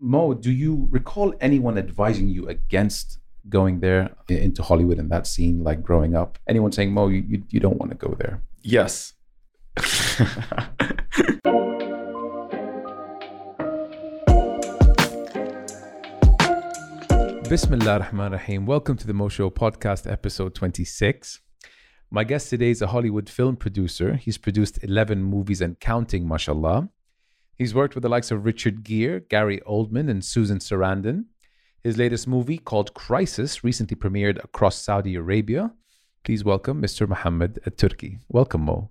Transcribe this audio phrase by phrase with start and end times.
[0.00, 5.64] Mo, do you recall anyone advising you against going there into Hollywood in that scene,
[5.64, 6.38] like growing up?
[6.46, 8.40] Anyone saying, Mo, you, you, you don't want to go there?
[8.62, 9.14] Yes.
[17.48, 21.40] Bismillah ar-Rahman rahim Welcome to the Mo Show podcast, episode 26.
[22.12, 24.14] My guest today is a Hollywood film producer.
[24.14, 26.88] He's produced 11 movies and counting, mashallah.
[27.58, 31.24] He's worked with the likes of Richard Gere, Gary Oldman, and Susan Sarandon.
[31.82, 35.72] His latest movie, called Crisis, recently premiered across Saudi Arabia.
[36.24, 37.08] Please welcome Mr.
[37.08, 38.20] Mohammed Turki.
[38.28, 38.90] Welcome, Mo.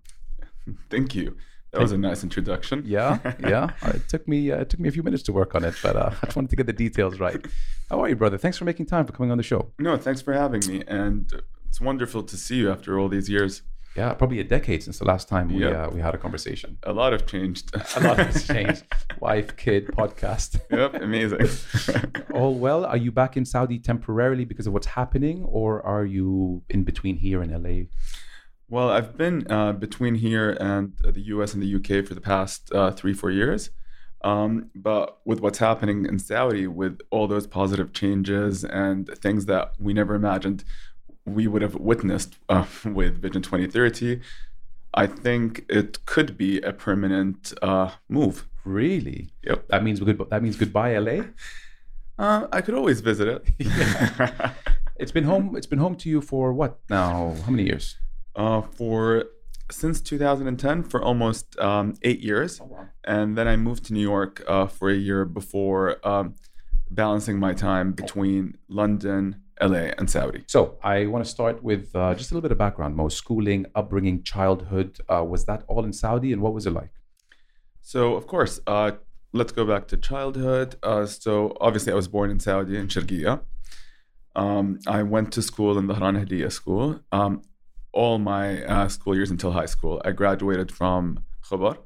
[0.89, 1.37] Thank you.
[1.71, 2.83] That was a nice introduction.
[2.85, 3.71] Yeah, yeah.
[3.81, 5.75] Uh, It took me uh, it took me a few minutes to work on it,
[5.83, 7.45] but uh, I just wanted to get the details right.
[7.89, 8.37] How are you, brother?
[8.37, 9.71] Thanks for making time for coming on the show.
[9.79, 10.83] No, thanks for having me.
[10.87, 11.31] And
[11.69, 13.61] it's wonderful to see you after all these years.
[13.97, 15.85] Yeah, probably a decade since the last time we Yeah.
[15.85, 16.77] uh, we had a conversation.
[16.83, 17.65] A lot have changed.
[17.97, 18.83] A lot has changed.
[19.19, 20.59] Wife, kid, podcast.
[20.69, 21.47] yep, amazing.
[22.33, 22.85] All well.
[22.85, 27.15] Are you back in Saudi temporarily because of what's happening, or are you in between
[27.17, 27.85] here and LA?
[28.69, 32.69] well, I've been uh, between here and the US and the UK for the past
[32.73, 33.69] uh, three, four years.
[34.23, 39.71] Um, but with what's happening in Saudi, with all those positive changes and things that
[39.79, 40.65] we never imagined
[41.27, 44.21] we would have witnessed uh, with Vision 2030,
[44.93, 48.47] I think it could be a permanent uh, move.
[48.65, 49.29] Really?
[49.43, 49.67] Yep.
[49.67, 50.21] That means good.
[50.29, 51.23] That means goodbye, LA.
[52.19, 53.43] Uh, I could always visit it.
[54.99, 55.55] It's been home.
[55.55, 57.35] It's been home to you for what now?
[57.45, 57.95] How many years?
[58.37, 59.25] uh, for
[59.69, 62.87] since 2010 for almost um, eight years, oh, wow.
[63.03, 66.35] and then I moved to New York uh, for a year before um,
[66.89, 70.43] balancing my time between London, LA, and Saudi.
[70.47, 72.95] So I want to start with uh, just a little bit of background.
[72.95, 74.99] Mo, schooling, upbringing, childhood.
[75.09, 76.91] Uh, was that all in Saudi, and what was it like?
[77.81, 78.91] So of course, uh,
[79.33, 80.75] let's go back to childhood.
[80.83, 83.41] Uh, so obviously, I was born in Saudi in Sharqiya.
[84.35, 86.99] Um, I went to school in the Dhahran Ahliyya school.
[87.11, 87.41] Um,
[87.93, 90.01] all my uh, school years until high school.
[90.05, 91.77] I graduated from Khobar,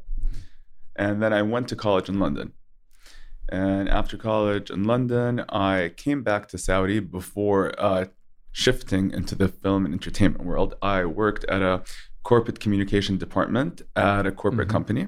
[0.95, 2.53] and then I went to college in London.
[3.51, 8.06] And after college in London, I came back to Saudi before uh,
[8.53, 10.75] shifting into the film and entertainment world.
[10.81, 11.84] I worked at a
[12.23, 14.72] corporate communication department at a corporate Mhm.
[14.72, 15.07] company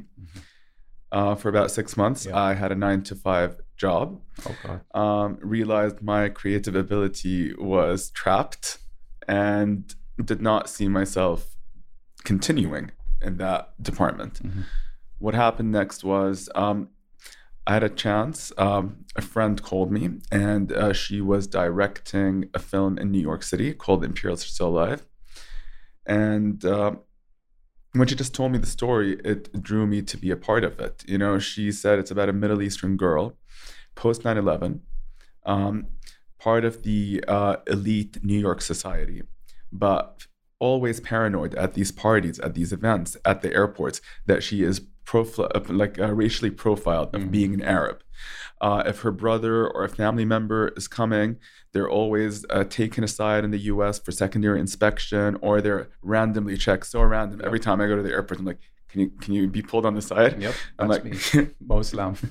[1.12, 2.26] uh, for about six months.
[2.26, 2.38] Yeah.
[2.38, 4.20] I had a nine to five job.
[4.48, 4.82] Oh God.
[5.02, 8.80] Um, realized my creative ability was trapped
[9.28, 9.94] and
[10.24, 11.56] did not see myself
[12.24, 14.42] continuing in that department.
[14.44, 14.64] Mhm.
[15.20, 16.90] What happened next was um,
[17.66, 18.52] I had a chance.
[18.58, 23.44] Um, a friend called me, and uh, she was directing a film in New York
[23.44, 25.06] City called Imperialists Are Still Alive.
[26.06, 26.96] And uh,
[27.94, 30.80] when she just told me the story, it drew me to be a part of
[30.80, 31.04] it.
[31.08, 33.38] You know, she said it's about a Middle Eastern girl
[33.96, 34.82] post 9 11,
[35.46, 35.88] um,
[36.40, 39.22] part of the uh, elite New York society,
[39.72, 40.26] but
[40.70, 43.98] always paranoid at these parties, at these events, at the airports,
[44.30, 44.76] that she is
[45.06, 45.50] profi-
[45.82, 47.32] like uh, racially profiled of Mhm.
[47.38, 47.98] being an Arab.
[48.62, 51.30] Uh, if her brother or a family member is coming,
[51.74, 56.86] they're always uh, taken aside in the US for secondary inspection or they're randomly checked.
[56.94, 57.42] So random.
[57.44, 59.86] Every time I go to the airport, I'm like, can you, can you be pulled
[59.90, 60.42] on the side?
[60.42, 60.54] Yep.
[60.80, 61.18] I'm like, me.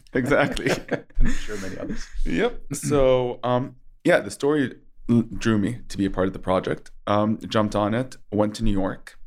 [0.21, 0.71] Exactly.
[1.21, 2.03] I'm sure many others.
[2.25, 2.53] Yep.
[2.73, 3.63] So, um,
[4.05, 4.65] yeah, the story
[5.09, 6.91] drew me to be a part of the project.
[7.07, 9.19] Um, jumped on it, went to New York.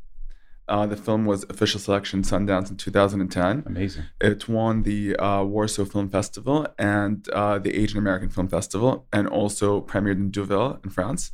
[0.68, 3.64] Uh, the film was official selection Sundance in 2010.
[3.68, 4.06] Amazing.
[4.20, 9.28] It won the uh, Warsaw Film Festival and uh, the Asian American Film Festival, and
[9.28, 11.32] also premiered in Deauville in France.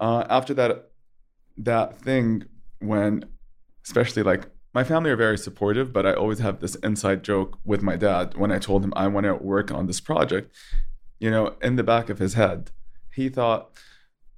[0.00, 0.90] Uh, after that,
[1.56, 2.44] that thing
[2.80, 3.24] when,
[3.86, 7.80] especially like my family are very supportive, but I always have this inside joke with
[7.80, 10.54] my dad when I told him I want to work on this project.
[11.20, 12.70] You know, in the back of his head,
[13.14, 13.70] he thought,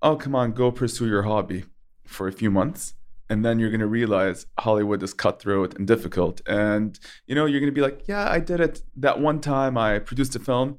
[0.02, 1.64] "Oh, come on, go pursue your hobby
[2.04, 2.94] for a few months."
[3.28, 6.40] And then you're going to realize Hollywood is cutthroat and difficult.
[6.46, 9.76] And, you know, you're going to be like, yeah, I did it that one time.
[9.76, 10.78] I produced a film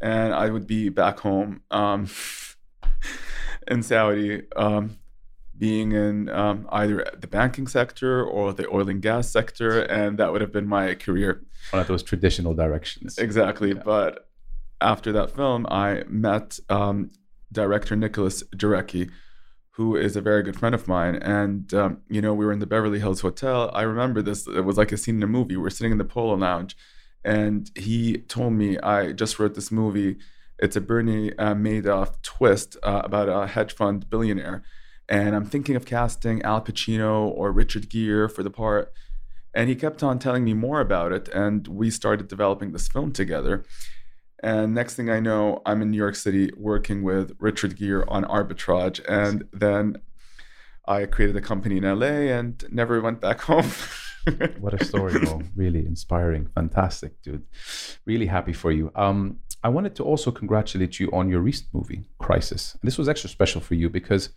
[0.00, 2.08] and I would be back home um,
[3.68, 4.98] in Saudi, um,
[5.56, 9.82] being in um, either the banking sector or the oil and gas sector.
[9.82, 11.44] And that would have been my career.
[11.70, 13.18] One of those traditional directions.
[13.18, 13.68] Exactly.
[13.68, 13.82] Yeah.
[13.84, 14.28] But
[14.80, 17.12] after that film, I met um,
[17.54, 19.10] director Nicholas Jarecki,
[19.76, 21.16] who is a very good friend of mine.
[21.16, 23.70] And, um, you know, we were in the Beverly Hills Hotel.
[23.72, 25.56] I remember this, it was like a scene in a movie.
[25.56, 26.76] We're sitting in the Polo Lounge,
[27.24, 30.16] and he told me, I just wrote this movie.
[30.58, 34.62] It's a Bernie uh, Madoff twist uh, about a hedge fund billionaire.
[35.08, 38.92] And I'm thinking of casting Al Pacino or Richard Gere for the part.
[39.52, 41.28] And he kept on telling me more about it.
[41.28, 43.64] And we started developing this film together.
[44.44, 48.24] And next thing I know, I'm in New York City working with Richard Gere on
[48.24, 49.00] arbitrage.
[49.08, 49.96] And then
[50.86, 53.70] I created a company in LA and never went back home.
[54.60, 55.14] what a story.
[55.56, 56.50] Really inspiring.
[56.54, 57.44] Fantastic, dude.
[58.04, 58.92] Really happy for you.
[58.94, 62.76] Um, I wanted to also congratulate you on your recent movie, Crisis.
[62.82, 64.28] This was extra special for you because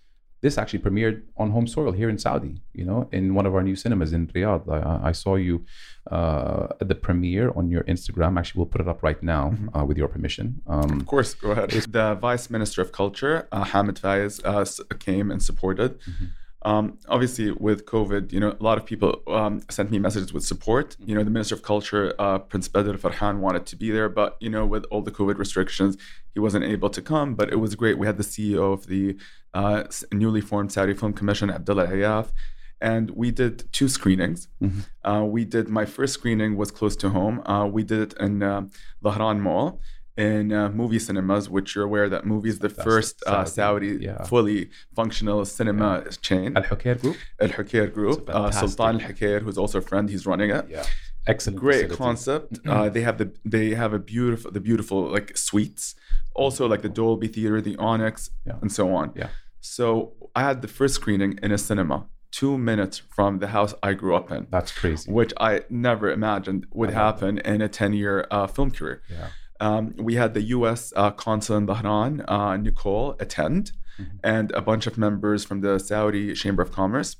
[0.41, 3.63] this actually premiered on home soil here in Saudi, you know, in one of our
[3.63, 4.69] new cinemas in Riyadh.
[4.69, 5.65] I, I saw you
[6.11, 8.37] uh, at the premiere on your Instagram.
[8.37, 9.75] Actually, we'll put it up right now mm-hmm.
[9.75, 10.61] uh, with your permission.
[10.67, 11.71] Um, of course, go ahead.
[11.71, 15.99] The Vice Minister of Culture, uh, Hamid Faiz, uh, came and supported.
[16.01, 16.25] Mm-hmm.
[16.67, 20.43] Um, obviously, with COVID, you know, a lot of people um, sent me messages with
[20.43, 20.97] support.
[20.99, 24.35] You know, the Minister of Culture, uh, Prince Badr Farhan, wanted to be there, but
[24.41, 25.95] you know, with all the COVID restrictions,
[26.33, 27.35] he wasn't able to come.
[27.35, 27.97] But it was great.
[27.97, 29.15] We had the CEO of the
[29.53, 32.33] uh, newly formed Saudi Film Commission, Abdullah Ayaf,
[32.81, 34.49] and we did two screenings.
[34.61, 35.09] Mm-hmm.
[35.09, 37.41] Uh, we did my first screening was close to home.
[37.45, 38.63] Uh, we did it in uh,
[39.01, 39.79] Dhahran Mall
[40.17, 43.97] in uh, Muvi cinemas, which you're aware that Muvi is the That's first uh, Saudi,
[44.01, 44.23] yeah.
[44.23, 46.11] fully functional cinema yeah.
[46.21, 46.57] chain.
[46.57, 47.17] Al Hokair Group.
[47.39, 48.29] Al Hokair Group.
[48.29, 50.65] Uh, Sultan Al Hokair, who's also a friend, he's running it.
[50.69, 50.85] Yeah.
[51.27, 51.59] Excellent.
[51.59, 51.97] Great facility.
[51.97, 52.53] concept.
[52.53, 52.69] Mm-hmm.
[52.69, 55.95] Uh, they have the they have a beautiful the beautiful like suites,
[56.33, 58.53] also like the Dolby Theater, the Onyx, yeah.
[58.61, 59.11] and so on.
[59.15, 59.27] Yeah.
[59.59, 63.93] So I had the first screening in a cinema two minutes from the house I
[63.93, 64.47] grew up in.
[64.49, 65.11] That's crazy.
[65.11, 69.01] Which I never imagined would happen in a 10 year uh, film career.
[69.09, 69.29] Yeah.
[69.59, 70.93] Um, we had the U.S.
[70.95, 74.17] Uh, consul in Dhahran, uh, Nicole, attend, mm-hmm.
[74.23, 77.15] and a bunch of members from the Saudi Chamber of Commerce,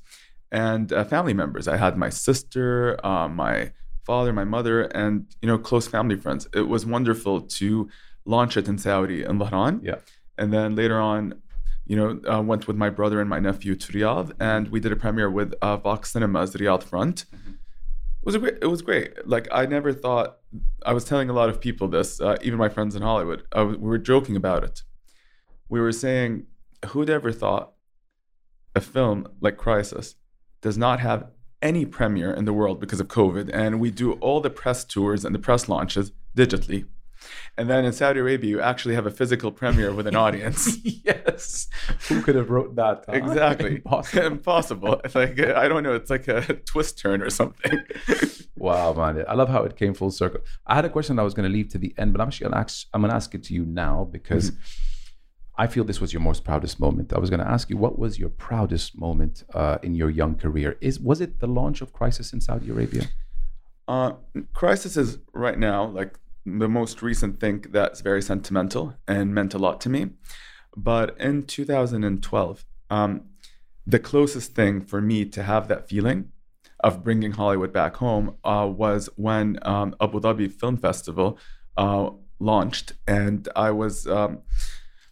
[0.50, 1.68] and uh, family members.
[1.68, 3.72] I had my sister, uh, my
[4.04, 6.46] father, my mother, and you know close family friends.
[6.54, 7.88] It was wonderful to
[8.24, 9.80] launch it in Saudi in Dhahran.
[9.82, 9.96] Yeah.
[10.36, 11.42] And then later on,
[11.86, 14.92] you know, uh, went with my brother and my nephew to Riyadh, and we did
[14.92, 17.24] a premiere with uh, Vox Cinemas Riyadh Front.
[17.34, 17.52] Mm-hmm
[18.22, 18.58] was a great.
[18.60, 19.26] It was great.
[19.26, 20.38] Like I never thought.
[20.84, 23.42] I was telling a lot of people this, uh, even my friends in Hollywood.
[23.54, 24.82] we were joking about it.
[25.68, 26.46] We were saying,
[26.86, 27.74] who'd ever thought
[28.74, 30.14] a film like Crisis
[30.60, 31.30] does not have
[31.60, 35.24] any premiere in the world because of COVID, and we do all the press tours
[35.24, 36.86] and the press launches digitally.
[37.56, 40.78] And then in Saudi Arabia, you actually have a physical premiere with an audience.
[40.84, 41.68] yes.
[42.08, 43.04] Who could have wrote that?
[43.06, 43.12] Huh?
[43.12, 43.76] Exactly.
[43.76, 44.26] Impossible.
[44.26, 45.00] Impossible.
[45.14, 47.80] Like, I don't know, it's like a twist turn or something.
[48.56, 49.24] wow, man.
[49.28, 50.40] I love how it came full circle.
[50.66, 52.44] I had a question I was going to leave to the end, but I'm actually
[52.44, 54.60] going to ask, I'm going to ask it to you now because mm-hmm.
[55.60, 57.12] I feel this was your most proudest moment.
[57.12, 60.36] I was going to ask you, what was your proudest moment uh, in your young
[60.36, 60.76] career?
[60.80, 63.08] Is Was it the launch of Crisis in Saudi Arabia?
[63.88, 64.12] Uh,
[64.52, 66.18] Crisis is right now like
[66.58, 70.10] the most recent thing that's very sentimental and meant a lot to me.
[70.76, 73.22] But in 2012, um,
[73.86, 76.30] the closest thing for me to have that feeling
[76.80, 81.38] of bringing Hollywood back home uh, was when um, Abu Dhabi Film Festival
[81.76, 84.06] uh, launched, and I was.
[84.06, 84.42] Um,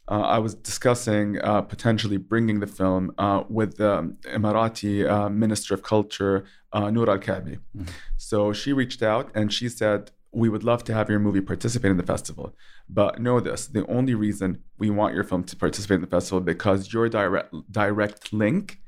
[0.08, 5.74] uh, I was discussing uh, potentially bringing the film uh, with the Emirati uh, Minister
[5.74, 7.58] of Culture, uh, Noor Al Kaabi.
[7.76, 7.86] Mm-hmm.
[8.16, 11.90] So she reached out and she said, we would love to have your movie participate
[11.90, 12.54] in the festival.
[12.90, 16.40] But know this the only reason we want your film to participate in the festival
[16.40, 18.78] because your direct direct link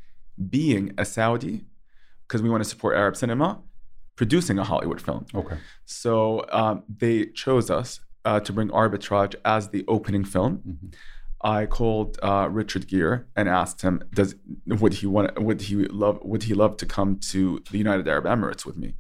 [0.56, 1.65] being a Saudi,
[2.27, 3.62] because we want to support Arab cinema,
[4.15, 5.25] producing a Hollywood film.
[5.35, 5.56] Okay.
[5.87, 10.59] So um, they chose us uh, to bring Arbitrage as the opening film.
[10.59, 10.88] Mm-hmm.
[11.40, 14.35] I called uh, Richard Gere and asked him, "Does
[14.67, 15.43] would he want?
[15.43, 16.19] Would he love?
[16.23, 18.97] Would he love to come to the United Arab Emirates with me?"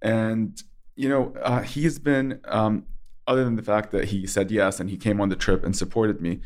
[0.00, 0.62] And
[0.96, 2.84] you know, uh, he's been, um,
[3.26, 5.76] other than the fact that he said yes and he came on the trip and
[5.76, 6.40] supported me,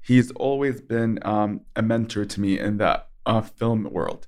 [0.00, 4.26] he's always been um, a mentor to me in that uh, film world.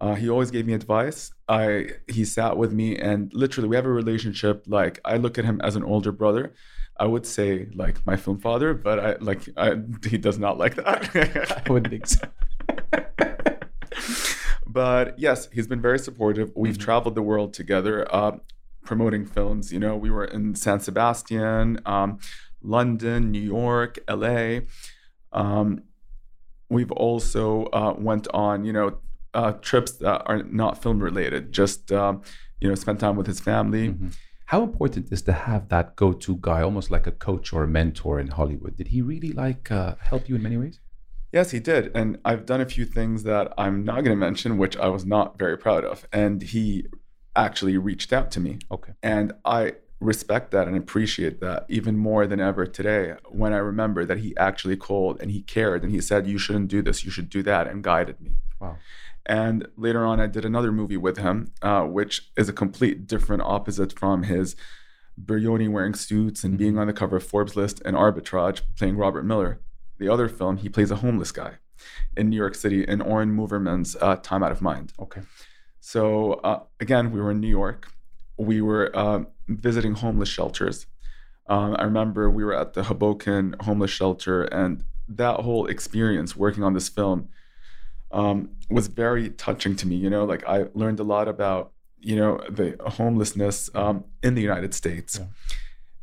[0.00, 1.32] Uh, he always gave me advice.
[1.48, 4.64] I he sat with me and literally we have a relationship.
[4.68, 6.54] Like I look at him as an older brother.
[6.96, 9.76] I would say like my film father, but I like I,
[10.08, 11.10] he does not like that.
[11.66, 12.28] I wouldn't think so.
[14.66, 16.52] but yes, he's been very supportive.
[16.54, 16.82] We've mm-hmm.
[16.82, 18.06] traveled the world together.
[18.14, 18.38] Uh,
[18.88, 19.70] promoting films.
[19.70, 22.18] You know, we were in San Sebastian, um,
[22.62, 24.60] London, New York, LA.
[25.30, 25.82] Um,
[26.70, 28.88] we've also uh, went on, you know,
[29.34, 31.52] uh, trips that are not film related.
[31.52, 32.22] Just um,
[32.60, 33.88] you know, spend time with his family.
[33.90, 34.08] Mm-hmm.
[34.46, 38.18] How important is to have that go-to guy, almost like a coach or a mentor
[38.18, 38.74] in Hollywood?
[38.74, 40.80] Did he really like uh, help you in many ways?
[41.30, 41.94] Yes, he did.
[41.94, 45.04] And I've done a few things that I'm not going to mention, which I was
[45.04, 46.06] not very proud of.
[46.10, 46.86] And he
[47.36, 48.58] actually reached out to me.
[48.70, 48.92] Okay.
[49.02, 54.04] And I respect that and appreciate that even more than ever today when I remember
[54.04, 57.10] that he actually called and he cared and he said, You shouldn't do this, you
[57.10, 58.32] should do that, and guided me.
[58.60, 58.76] Wow.
[59.26, 63.42] And later on, I did another movie with him, uh, which is a complete different
[63.42, 64.56] opposite from his
[65.22, 69.24] Brioni wearing suits and being on the cover of Forbes list and Arbitrage playing Robert
[69.24, 69.60] Miller.
[69.98, 71.54] The other film, he plays a homeless guy
[72.16, 74.92] in New York City in Oren Moverman's uh, Time Out of Mind.
[74.98, 75.22] Okay.
[75.92, 77.90] So uh, again, we were in New York.
[78.36, 80.86] We were uh, visiting homeless shelters.
[81.46, 86.62] Um, I remember we were at the Hoboken homeless shelter, and that whole experience working
[86.62, 87.30] on this film
[88.12, 89.96] um, was very touching to me.
[89.96, 94.42] You know, like I learned a lot about you know the homelessness um, in the
[94.42, 95.26] United States, Yeah.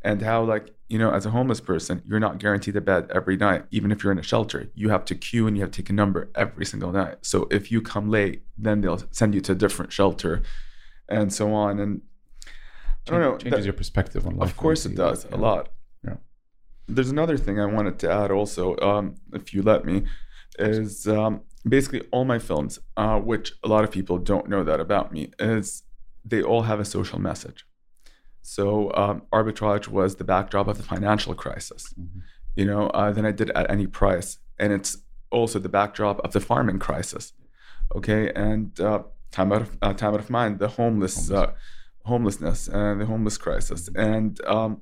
[0.02, 3.36] and how like you know as a homeless person you're not guaranteed a bed every
[3.36, 4.70] night, even if you're in a shelter.
[4.74, 7.16] You have to queue and you have to take a number every single night.
[7.22, 10.42] So if you come late, then they'll send you to a different shelter,
[11.08, 11.78] and so on.
[11.78, 12.02] And
[13.06, 13.36] I don't know.
[13.36, 14.50] Changes that- your perspective on life.
[14.50, 15.68] of course it does like, a lot.
[16.04, 16.16] Yeah.
[16.88, 20.04] There's another thing I wanted to add also, um, if you let me,
[20.58, 24.80] is um, basically all my films, uh, which a lot of people don't know that
[24.80, 25.82] about me, is
[26.24, 27.66] they all have a social message.
[28.46, 31.92] So um, arbitrage was the backdrop of the financial crisis.
[31.98, 32.22] Mhm.
[32.54, 34.98] You know, uh, then I did at any price, and it's
[35.30, 37.32] also the backdrop of the farming crisis.
[37.96, 41.48] Okay, and uh, time out of uh, time out of mind, the homeless, Homeless.
[41.48, 41.52] Uh,
[42.04, 44.80] homelessness and the homeless crisis, and um,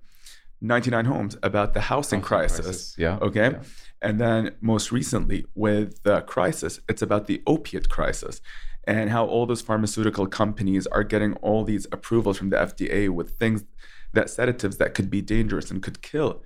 [0.64, 2.94] 99 homes about the housing, Housing crisis.
[2.98, 3.18] Yeah.
[3.28, 3.48] Okay.
[3.52, 3.62] Yeah.
[4.06, 8.40] And then most recently with the crisis, it's about the opiate crisis
[8.86, 13.28] and how all those pharmaceutical companies are getting all these approvals from the FDA with
[13.42, 13.64] things
[14.12, 16.42] that sedatives that could be dangerous and could kill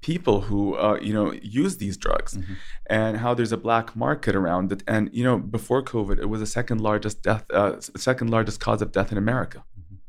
[0.00, 2.56] people who uh, you know use these drugs Mhm.
[2.98, 6.40] and how there's a black market around it and you know before covid it was
[6.40, 9.58] the second largest death uh, second largest cause of death in america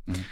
[0.10, 0.24] Mhm.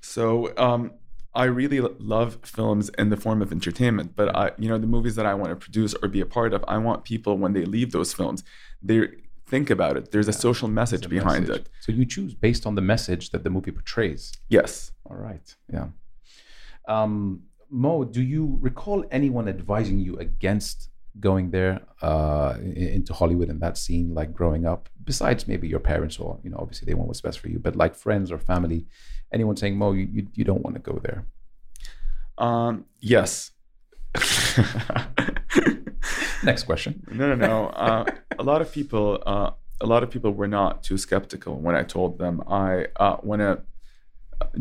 [0.00, 0.92] so um,
[1.34, 5.14] I really love films in the form of entertainment, but I, you know, the movies
[5.16, 7.64] that I want to produce or be a part of, I want people when they
[7.64, 8.42] leave those films,
[8.82, 9.06] they
[9.46, 10.10] think about it.
[10.10, 11.62] There's a social message The behind message.
[11.66, 11.68] it.
[11.80, 14.32] So you choose based on the message that the movie portrays.
[14.48, 14.90] Yes.
[15.08, 15.54] All right.
[15.72, 15.88] Yeah.
[16.88, 20.88] Um, Mo, do you recall anyone advising you against
[21.18, 24.88] going there uh, into Hollywood and that scene, like growing up?
[25.02, 27.76] Besides maybe your parents, or you know, obviously they want what's best for you, but
[27.76, 28.86] like friends or family,
[29.32, 31.26] anyone saying, "Mo, you you, you don't want to go there."
[32.38, 33.50] Um, yes.
[36.42, 37.02] Next question.
[37.12, 37.66] no, no, no.
[37.68, 38.04] Uh,
[38.38, 39.50] a lot of people, uh,
[39.80, 43.40] a lot of people were not too skeptical when I told them I uh, want
[43.40, 43.62] to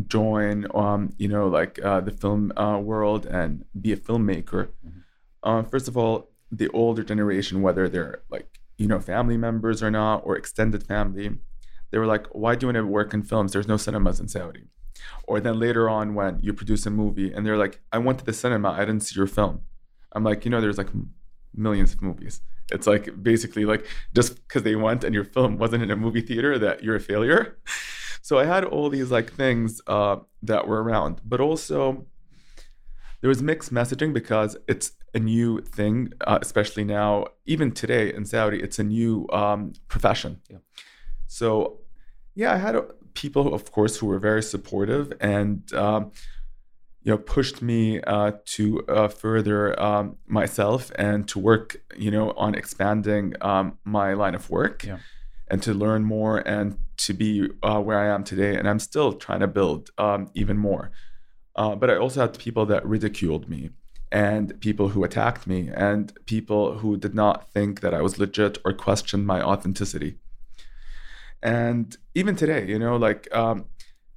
[0.08, 4.70] join, um, you know, like uh, the film uh, world and be a filmmaker.
[4.86, 5.04] Mhm.
[5.44, 9.92] Uh, first of all, the older generation, whether they're like you know family members or
[9.92, 11.38] not, or extended family,
[11.92, 13.54] they were like, "Why do you want to work in films?
[13.54, 14.66] There's no cinemas in Saudi."
[15.24, 18.26] Or then later on, when you produce a movie and they're like, "I went to
[18.26, 19.62] the cinema, I didn't see your film."
[20.14, 20.90] I'm like, you know, there's like
[21.54, 22.42] millions of movies.
[22.72, 26.22] It's like basically like just because they went and your film wasn't in a movie
[26.22, 27.58] theater that you're a failure.
[28.22, 32.06] So I had all these like things uh, that were around, but also
[33.22, 38.26] there was mixed messaging because it's a new thing, uh, especially now, even today in
[38.26, 40.42] Saudi, it's a new um, profession.
[40.50, 40.58] Yeah.
[41.28, 41.80] So
[42.36, 45.72] yeah, I had uh, people, of course, who were very supportive and.
[45.74, 46.12] Um,
[47.02, 52.32] you know pushed me uh, to uh, further um, myself and to work you know
[52.32, 54.98] on expanding um, my line of work Yeah.
[55.48, 59.14] and to learn more and to be uh, where I am today and I'm still
[59.14, 60.92] trying to build um, even more
[61.56, 63.70] uh, but I also had people that ridiculed me
[64.12, 68.58] and people who attacked me and people who did not think that I was legit
[68.66, 70.16] or questioned my authenticity.
[71.42, 73.66] And even today you know like um,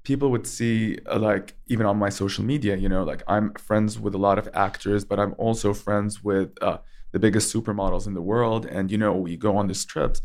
[0.02, 3.98] people would see uh, like even on my social media you know like i'm friends
[3.98, 6.78] with a lot of actors but i'm also friends with uh,
[7.12, 10.20] the biggest supermodels in the world and you know we go on these trips.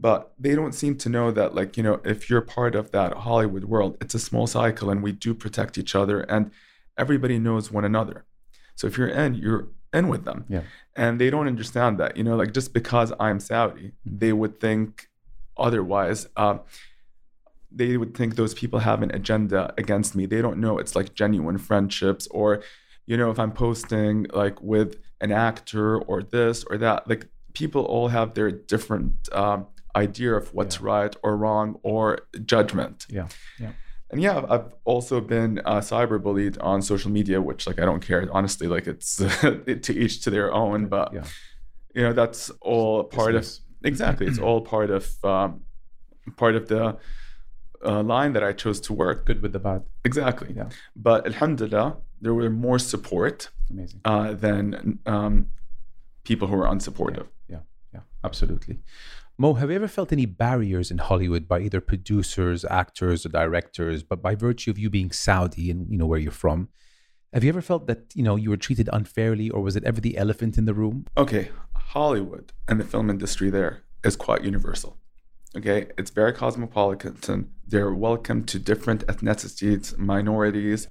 [0.00, 3.12] But they don't seem to know that like you know if you're part of that
[3.18, 6.50] hollywood world it's a small cycle and we do protect each other and
[6.98, 8.24] everybody knows one another
[8.82, 10.62] so if you're in you're in with them Yeah.
[10.96, 14.88] and they don't understand that you know like just because i'm saudi they would think
[15.66, 16.60] otherwise um,
[17.70, 20.26] they would think those people have an agenda against me.
[20.26, 22.62] They don't know it's like genuine friendships or,
[23.06, 24.90] you know, if I'm posting like with
[25.22, 27.22] an actor or this or that, like
[27.54, 30.86] people all have their different um, idea of what's Yeah.
[30.86, 32.06] right or wrong or
[32.44, 33.06] judgment.
[33.08, 33.28] Yeah.
[33.58, 33.72] Yeah.
[34.12, 38.28] And yeah, I've- also been uh, cyberbullied on social media, which like I don't care.
[38.32, 39.16] Honestly, like it's
[39.86, 40.88] to each to their own.
[40.88, 41.24] But Yeah.
[41.94, 43.48] you know, that's all part of
[43.84, 44.26] exactly.
[44.26, 45.62] It's all part of um,
[46.36, 46.98] part of the
[47.84, 49.24] uh, line that I chose to work.
[49.24, 49.82] Good with the bad.
[50.04, 50.52] Exactly.
[50.54, 50.68] Yeah.
[50.94, 54.00] But alhamdulillah, there were more support Amazing.
[54.04, 55.46] uh, than um,
[56.24, 57.26] people who were unsupportive.
[57.48, 57.60] Yeah,
[57.94, 58.80] yeah, absolutely.
[59.38, 64.02] Mo, have you ever felt any barriers in Hollywood by either producers, actors, or directors,
[64.02, 66.68] but by virtue of you being Saudi and you know where you're from?
[67.32, 70.02] Have you ever felt that you know you were treated unfairly, or was it ever
[70.02, 71.06] the elephant in the room?
[71.16, 74.98] Okay, Hollywood and the film industry there is quite universal.
[75.56, 77.50] Okay, it's very cosmopolitan.
[77.66, 80.88] They're welcome to different ethnicities, minorities,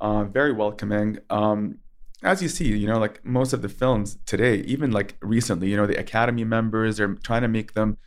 [0.00, 1.18] uh, very welcoming.
[1.28, 1.78] Um,
[2.24, 5.76] as you see, you know, like most of the films today, even like recently, you
[5.76, 7.98] know, the Academy members are trying to make them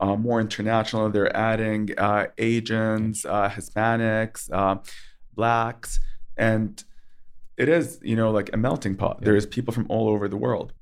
[0.00, 1.10] uh, more international.
[1.10, 4.76] They're adding uh, Asians, uh, Hispanics, uh,
[5.34, 5.98] blacks,
[6.36, 6.82] and
[7.56, 9.18] it is, you know, like a melting pot.
[9.20, 9.26] Yeah.
[9.26, 10.72] There's people from all over the world.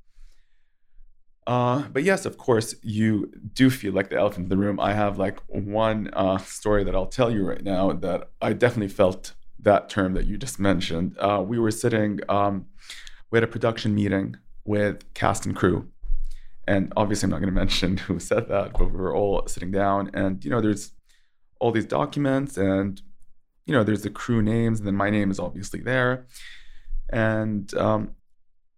[1.45, 4.79] Uh, but yes, of course, you do feel like the elephant in the room.
[4.79, 8.93] I have like one uh, story that I'll tell you right now that I definitely
[8.93, 11.17] felt that term that you just mentioned.
[11.19, 12.67] Uh, we were sitting, um,
[13.33, 15.89] we had a production meeting with cast and crew.
[16.67, 19.71] And obviously, I'm not going to mention who said that, but we were all sitting
[19.71, 20.11] down.
[20.13, 20.91] And, you know, there's
[21.59, 23.01] all these documents, and,
[23.65, 26.27] you know, there's the crew names, and then my name is obviously there.
[27.09, 28.11] And um,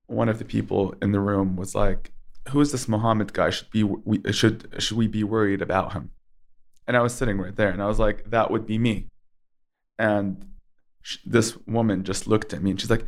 [0.08, 2.14] one of the people in the room was like,
[2.50, 3.50] who is this Muhammad guy?
[3.50, 6.12] Should be we should should we be worried about him?
[6.88, 9.08] And I was sitting right there, and I was like, that would be me.
[9.98, 10.46] And
[11.26, 13.08] this woman just looked at me, and she's like,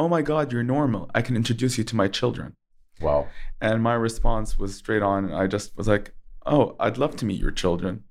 [0.00, 1.02] "Oh my God, you're normal.
[1.14, 2.54] I can introduce you to my children."
[3.00, 3.28] Wow.
[3.60, 5.32] And my response was straight on.
[5.32, 6.14] I just was like,
[6.44, 8.04] "Oh, I'd love to meet your children."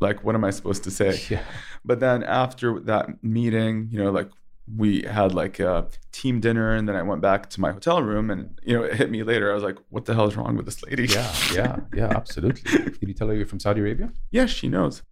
[0.00, 1.20] Like, what am I supposed to say?
[1.28, 1.44] Yeah.
[1.84, 4.30] But then after that meeting, you know, like
[4.76, 8.30] we had like a team dinner and then I went back to my hotel room
[8.30, 9.50] and you know it hit me later.
[9.50, 11.06] I was like, what the hell is wrong with this lady?
[11.06, 12.62] Yeah, yeah, yeah, absolutely.
[12.78, 14.12] Did you tell her you're from Saudi Arabia?
[14.30, 15.02] Yes, she knows.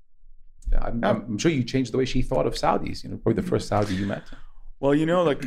[0.73, 3.03] Yeah, I'm, I'm, sure you changed the way she thought of Saudis.
[3.03, 4.25] You know, probably the first Saudi you met.
[4.81, 5.43] Well, you know, like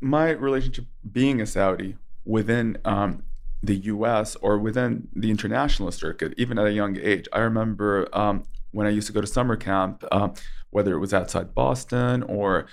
[0.00, 3.22] my relationship being a Saudi within um,
[3.62, 4.36] the U.S.
[4.36, 7.28] or within the international circuit, even at a young age.
[7.32, 10.28] I remember um, when I used to go to summer camp, uh,
[10.70, 12.66] whether it was outside Boston or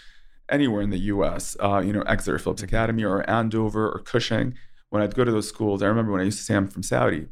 [0.50, 2.76] anywhere in the U.S., uh, you know, Exeter Phillips mm-hmm.
[2.76, 4.56] Academy or Andover or Cushing.
[4.90, 6.84] When I'd go to those schools, I remember when I used to say I'm from
[6.84, 7.28] Saudi,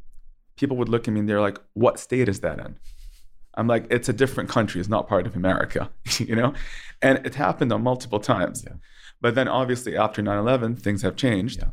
[0.56, 2.78] people would look at me and they're like, "What state is that in?"
[3.54, 4.80] I'm like, "It's a different country.
[4.80, 6.54] It's not part of America," you know.
[7.04, 8.64] And it happened on multiple times.
[8.66, 8.78] Yeah.
[9.22, 11.70] But then, obviously, after 9/11, things have changed, yeah.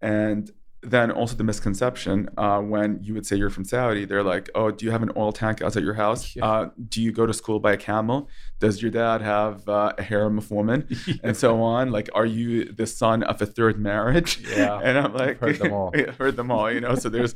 [0.00, 0.50] and
[0.82, 4.70] then also the misconception uh, when you would say you're from Saudi, they're like, "Oh,
[4.70, 6.16] do you have an oil tank outside your house?
[6.36, 6.44] Yeah.
[6.44, 8.28] Uh, do you go to school by a camel?
[8.60, 11.14] Does your dad have uh, a harem of women, yeah.
[11.22, 11.90] and so on?
[11.90, 15.58] Like, are you the son of a third marriage?" Yeah, and I'm like, I've heard
[15.58, 15.92] them all.
[16.18, 16.70] heard them all.
[16.70, 17.34] You know, so there's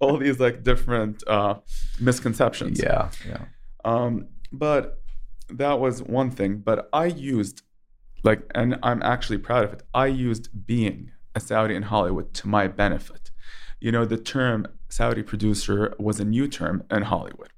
[0.00, 1.54] all these like different uh,
[1.98, 2.80] misconceptions.
[2.82, 3.44] Yeah, yeah.
[3.84, 5.02] Um, but
[5.48, 6.58] that was one thing.
[6.58, 7.62] But I used
[8.22, 9.82] like, and I'm actually proud of it.
[9.94, 13.30] I used being a Saudi in Hollywood to my benefit.
[13.80, 17.48] You know, the term Saudi producer was a new term in Hollywood.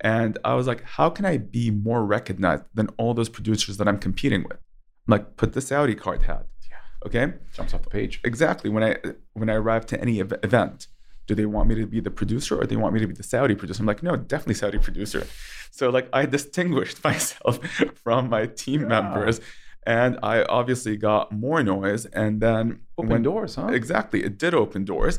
[0.00, 3.88] And I was like, how can I be more recognized than all those producers that
[3.88, 4.58] I'm competing with?
[5.06, 6.46] I'm like, put the Saudi card hat.
[6.70, 6.76] Yeah.
[7.06, 7.34] Okay.
[7.54, 8.20] Jumps off the page.
[8.24, 8.70] Exactly.
[8.70, 8.96] When I
[9.32, 10.86] when I arrive to any ev- event,
[11.26, 13.14] do they want me to be the producer or do they want me to be
[13.14, 13.82] the Saudi producer?
[13.82, 15.26] I'm like, no, definitely Saudi producer.
[15.70, 17.58] So like I distinguished myself
[18.02, 18.88] from my team yeah.
[18.88, 19.40] members
[19.88, 22.04] and I obviously got more noise.
[22.06, 23.68] And then open when, doors, huh?
[23.68, 25.18] Exactly, it did open doors,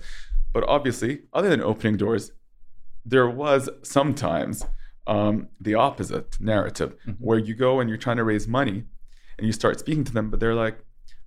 [0.54, 2.32] but obviously, other than opening doors,
[3.04, 4.64] there was sometimes
[5.08, 7.14] um, the opposite narrative mm-hmm.
[7.14, 8.84] where you go and you're trying to raise money,
[9.40, 10.78] and you start speaking to them, but they're like,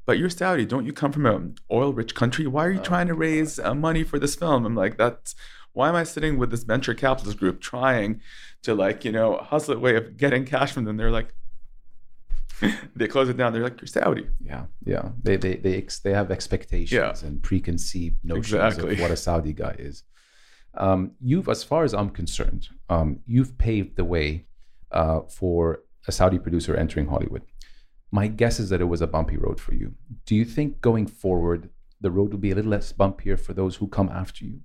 [0.06, 2.46] "But you're Saudi, don't you come from an oil-rich country?
[2.46, 5.34] Why are you oh, trying to raise uh, money for this film?" I'm like, "That's."
[5.74, 8.20] Why am I sitting with this venture capitalist group trying
[8.60, 10.98] to like, you know, hustle a way of getting cash from them?
[10.98, 11.32] They're like,
[12.96, 13.52] they close it down.
[13.52, 14.26] They're like, you're Saudi.
[14.40, 15.10] Yeah, yeah.
[15.22, 17.28] They they they ex- they have expectations yeah.
[17.28, 18.94] and preconceived notions exactly.
[18.94, 20.04] of what a Saudi guy is.
[20.74, 24.46] Um, you've, as far as I'm concerned, um, you've paved the way
[24.90, 27.42] uh, for a Saudi producer entering Hollywood.
[28.10, 29.94] My guess is that it was a bumpy road for you.
[30.26, 31.70] Do you think going forward,
[32.00, 34.60] the road will be a little less bumpier for those who come after you?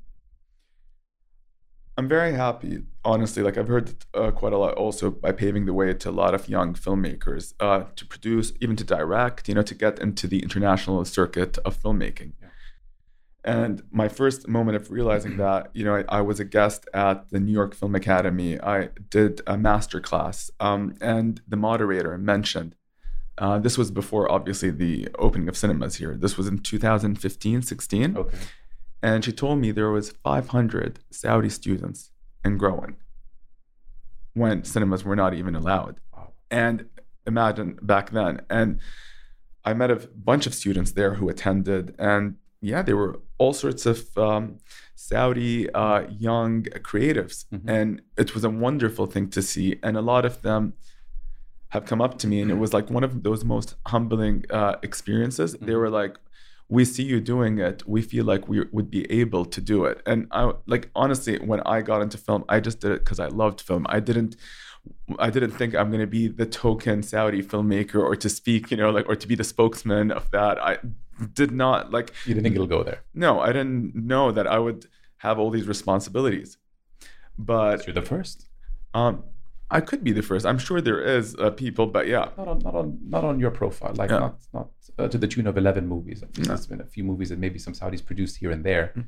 [1.97, 3.41] I'm very happy, honestly.
[3.41, 6.35] Like I've heard uh, quite a lot also by paving the way to a lot
[6.35, 10.43] of young filmmakers uh, to produce, even to direct, you know, to get into the
[10.43, 12.33] international circuit of filmmaking.
[12.39, 12.49] Yeah.
[13.43, 17.31] And my first moment of realizing that, you know, I, I, was a guest at
[17.31, 18.61] the New York Film Academy.
[18.61, 22.75] I did a master class, um, and the moderator mentioned
[23.39, 26.15] uh, this was before, obviously, the opening of cinemas here.
[26.15, 28.17] This was in 2015, 16.
[28.17, 28.37] Okay
[29.01, 32.11] and she told me there was 500 Saudi students
[32.43, 32.95] and growing
[34.33, 35.99] when cinemas were not even allowed.
[36.51, 36.85] And
[37.25, 38.41] imagine back then.
[38.49, 38.79] And
[39.65, 43.85] I met a bunch of students there who attended, and yeah, there were all sorts
[43.85, 44.57] of um,
[44.95, 47.69] Saudi uh, young creatives, Mhm.
[47.69, 49.77] and it was a wonderful thing to see.
[49.83, 50.73] And a lot of them
[51.69, 54.75] have come up to me, and it was like one of those most humbling uh,
[54.83, 55.53] experiences.
[55.59, 55.79] They Mhm.
[55.79, 56.17] were like,
[56.69, 57.87] "We see you doing it.
[57.87, 61.61] We feel like we would be able to do it." And I like honestly, when
[61.61, 63.85] I got into film, I just did it because I loved film.
[63.89, 64.35] I didn't.
[65.19, 68.77] I didn't think I'm going to be the token Saudi filmmaker or to speak, you
[68.77, 70.57] know, like, or to be the spokesman of that.
[70.63, 70.77] I
[71.33, 73.01] did not like, You didn't think it'll go there.
[73.13, 74.85] no, I didn't know that I would
[75.17, 76.57] have all these responsibilities.
[77.37, 78.47] But You're the first.
[78.93, 79.23] um,
[79.69, 80.45] I could be the first.
[80.45, 83.51] I'm sure there is uh, people, but yeah, Not on, not on, not on your
[83.51, 83.93] profile.
[83.95, 84.19] Like Yeah.
[84.19, 86.23] not, not uh, to the tune of eleven movies.
[86.23, 86.53] I think No.
[86.53, 88.93] There's been a few movies that maybe some Saudis produced here and there.
[88.95, 89.07] Mm.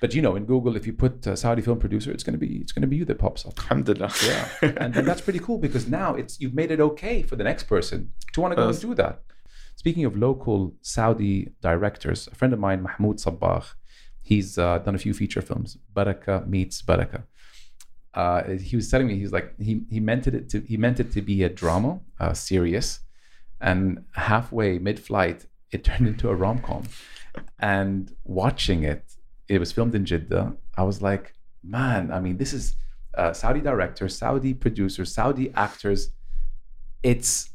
[0.00, 2.56] But you know, in Google, if you put uh, Saudi film producer, it's gonna be
[2.62, 3.58] it's gonna be you that pops up.
[3.58, 4.12] alhamdulillah.
[4.24, 7.44] Yeah, and, and that's pretty cool because now it's you've made it okay for the
[7.44, 9.20] next person to want to go and do that.
[9.76, 13.66] Speaking of local Saudi directors, a friend of mine, Mahmoud Sabbagh,
[14.22, 15.76] he's uh, done a few feature films.
[15.94, 17.24] Baraka meets Baraka.
[18.14, 21.12] Uh, he was telling me he's like he he meant it to he meant it
[21.12, 23.00] to be a drama, uh, serious,
[23.60, 26.84] and halfway mid-flight it turned into a rom-com.
[27.60, 29.04] And watching it,
[29.48, 30.56] it was filmed in Jeddah.
[30.76, 32.74] I was like, man, I mean, this is
[33.16, 36.10] uh, Saudi director, Saudi producer, Saudi actors.
[37.04, 37.50] It's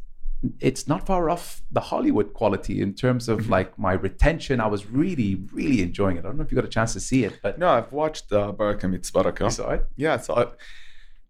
[0.59, 3.49] it's not far off the Hollywood quality in terms of Mhm.
[3.49, 4.59] like my retention.
[4.59, 6.21] I was really, really enjoying it.
[6.25, 8.31] I don't know if you got a chance to see it, but no, I've watched
[8.31, 9.45] uh, Baraka Meets Baraka.
[9.45, 9.85] you saw it.
[9.95, 10.49] Yeah, I saw it.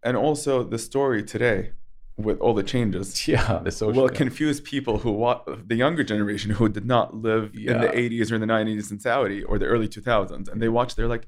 [0.03, 1.71] And also the story today
[2.17, 4.03] with all the changes Yeah, the social.
[4.03, 8.31] will confuse people who wa- the younger generation who did not live in the 80s
[8.31, 11.27] or in the 90s in Saudi or the early 2000s and they watch they're like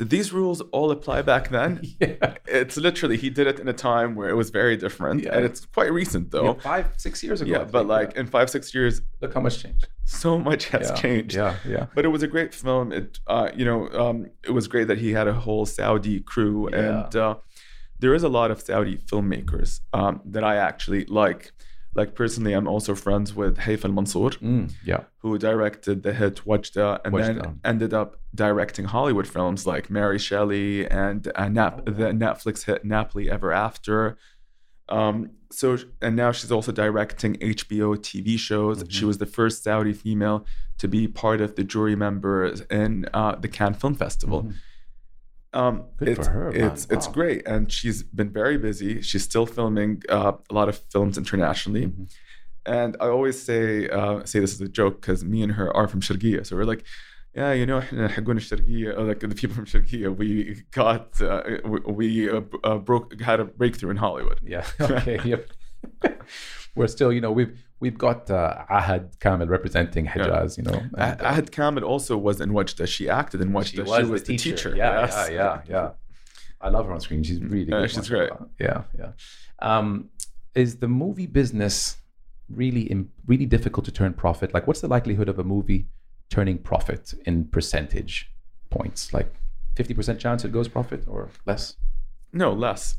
[0.00, 2.34] did these rules all apply back then yeah.
[2.60, 5.34] it's literally he did it in a time where it was very different Yeah.
[5.34, 7.50] and it's quite recent though Yeah, five, six years ago.
[7.54, 9.84] yeah, but like in five six years look how much changed.
[10.24, 11.84] so much has changed Yeah, yeah.
[11.94, 14.16] but it was a great film it uh, you know um,
[14.48, 17.34] it was great that he had a whole saudi crew and uh,
[18.02, 21.42] there is a lot of saudi filmmakers um, that i actually like
[21.94, 25.02] like personally i'm also friends with Haifaa al-Mansour Mm, yeah.
[25.22, 27.42] who directed the hit Wajda and Wajda.
[27.42, 32.64] then ended up directing Hollywood films like Mary Shelley and uh, Nap- Oh, the Netflix
[32.64, 34.16] hit Nappily Ever After.
[34.88, 38.82] Um, so and now she's also directing HBO TV shows.
[38.84, 38.90] Mhm.
[38.90, 40.46] She was the first Saudi female
[40.78, 44.44] to be part of the jury members in uh, the Cannes Film Festival.
[44.44, 44.54] Mhm.
[45.53, 46.61] Um, Good for it's, her, man.
[46.71, 47.13] It's it's Wow.
[47.13, 49.01] great, and she's been very busy.
[49.01, 51.85] She's still filming uh, a lot of films internationally.
[51.87, 52.07] Mhm.
[52.65, 55.87] And I always say uh, say this as a joke because me and her are
[55.87, 56.83] from Sharqiya, so we're like,
[57.33, 61.41] yeah, you know, إحنا حقون الشرقية, or like the people from Sharqiya, we got uh,
[61.63, 64.39] we, we uh, b- uh, broke had a breakthrough in Hollywood.
[64.43, 64.65] Yeah.
[64.81, 65.19] Okay.
[65.23, 65.47] yep.
[66.75, 70.80] We're still, you know, we've we've got uh, Ahd Kamel representing Hijaz, you know.
[70.96, 72.86] And, uh, Ahd Kamel also was in Wajda.
[72.86, 73.86] She acted in Wajda.
[73.86, 74.74] She was, the teacher.
[74.76, 75.28] Yeah, Yes.
[75.30, 75.90] yeah, yeah, yeah.
[76.60, 77.22] I love her on screen.
[77.22, 77.90] She's really Yeah, good.
[77.90, 78.46] she's mashallah.
[78.58, 79.12] Yeah, yeah.
[79.60, 80.10] Um,
[80.54, 81.96] is the movie business
[82.48, 82.84] really
[83.26, 84.52] really difficult to turn profit?
[84.52, 85.86] Like, what's the likelihood of a movie
[86.28, 88.30] turning profit in percentage
[88.68, 89.12] points?
[89.14, 89.32] Like,
[89.76, 91.76] fifty percent chance it goes profit or less?
[92.32, 92.98] No, less.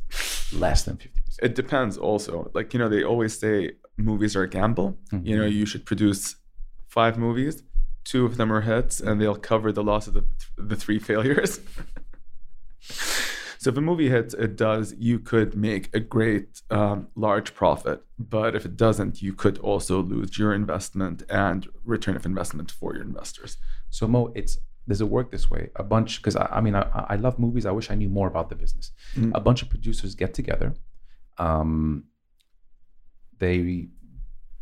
[0.54, 1.52] Less than fifty percent.
[1.52, 2.52] It depends also.
[2.54, 4.98] Like, you know, they always say movies are a gamble.
[5.24, 6.36] You know, you should produce
[6.88, 7.64] five movies,
[8.04, 10.26] two of them are hits, and they'll cover the loss of the,
[10.58, 11.60] the three failures.
[12.82, 18.04] so if a movie hits, it does, you could make a great, um, large profit.
[18.20, 22.94] But if it doesn't, you could also lose your investment and return of investment for
[22.94, 23.58] your investors.
[23.90, 24.58] So Mo, it's
[24.88, 25.70] does it work this way?
[25.76, 27.66] A bunch because I, I mean I, I love movies.
[27.66, 28.92] I wish I knew more about the business.
[29.16, 29.32] Mm.
[29.36, 30.74] A bunch of producers get together.
[31.38, 32.06] Um,
[33.38, 33.88] they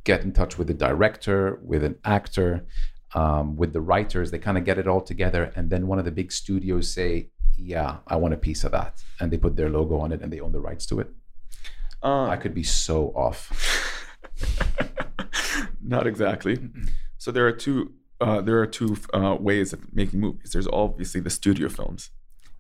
[0.04, 2.66] get in touch with the director, with an actor,
[3.14, 4.32] um, with the writers.
[4.32, 7.30] They kind of get it all together, and then one of the big studios say,
[7.58, 10.32] "Yeah, I want a piece of that," and they put their logo on it, and
[10.32, 11.10] they own the rights to it.
[12.02, 13.42] Uh, I could be so off.
[15.82, 16.58] Not exactly.
[17.18, 17.94] So there are two.
[18.22, 20.52] Uh, there are two uh, ways of making movies.
[20.52, 22.10] There's obviously the studio films,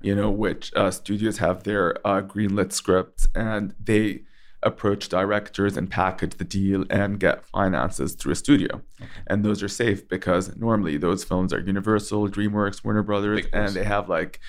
[0.01, 4.23] you know, which uh, studios have their uh, greenlit scripts and they
[4.61, 8.81] approach directors and package the deal and get finances through a studio.
[9.27, 13.85] And those are safe because normally those films are Universal, DreamWorks, Warner Brothers, and they
[13.85, 14.39] have like,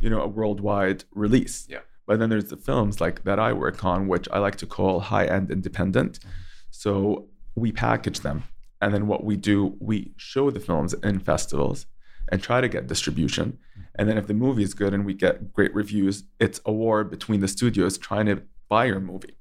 [0.00, 1.66] you know, a worldwide release.
[1.68, 1.80] Yeah.
[2.06, 5.00] But then there's the films like that I work on, which I like to call
[5.00, 6.18] high-end independent.
[6.70, 8.44] So we package them.
[8.80, 11.86] And then what we do, we show the films in festivals
[12.30, 13.58] and try to get distribution.
[13.96, 17.02] And then if the movie is good and we get great reviews, it's a war
[17.04, 19.34] between the studios trying to buy your movie.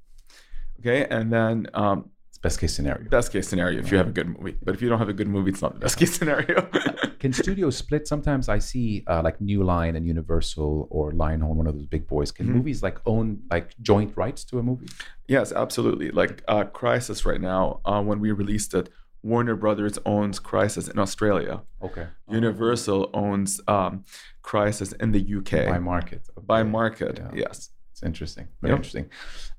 [0.79, 1.05] Okay.
[1.09, 3.09] And then um, It's best case scenario.
[3.09, 5.13] Best case scenario if you have a good movie, but if you don't have a
[5.13, 6.61] good movie, it's not the best case scenario.
[7.19, 8.07] Can studios split?
[8.07, 12.07] Sometimes I see uh, like New Line and Universal or Lionheart, one of those big
[12.07, 12.31] boys.
[12.31, 12.53] Can Mhm.
[12.57, 14.87] movies like own like joint rights to a movie?
[15.27, 16.09] yes, absolutely.
[16.11, 18.89] Like uh, Crisis right now, uh, when we released it,
[19.27, 21.55] Warner Brothers owns Crisis in Australia.
[21.87, 22.07] Okay.
[22.29, 23.93] Universal owns um,
[24.41, 26.21] Crisis in the UK by market.
[26.53, 27.13] by market.
[27.19, 27.31] Yeah.
[27.45, 27.57] Yes.
[27.91, 28.47] It's interesting.
[28.61, 28.77] Very Yeah.
[28.77, 29.05] interesting.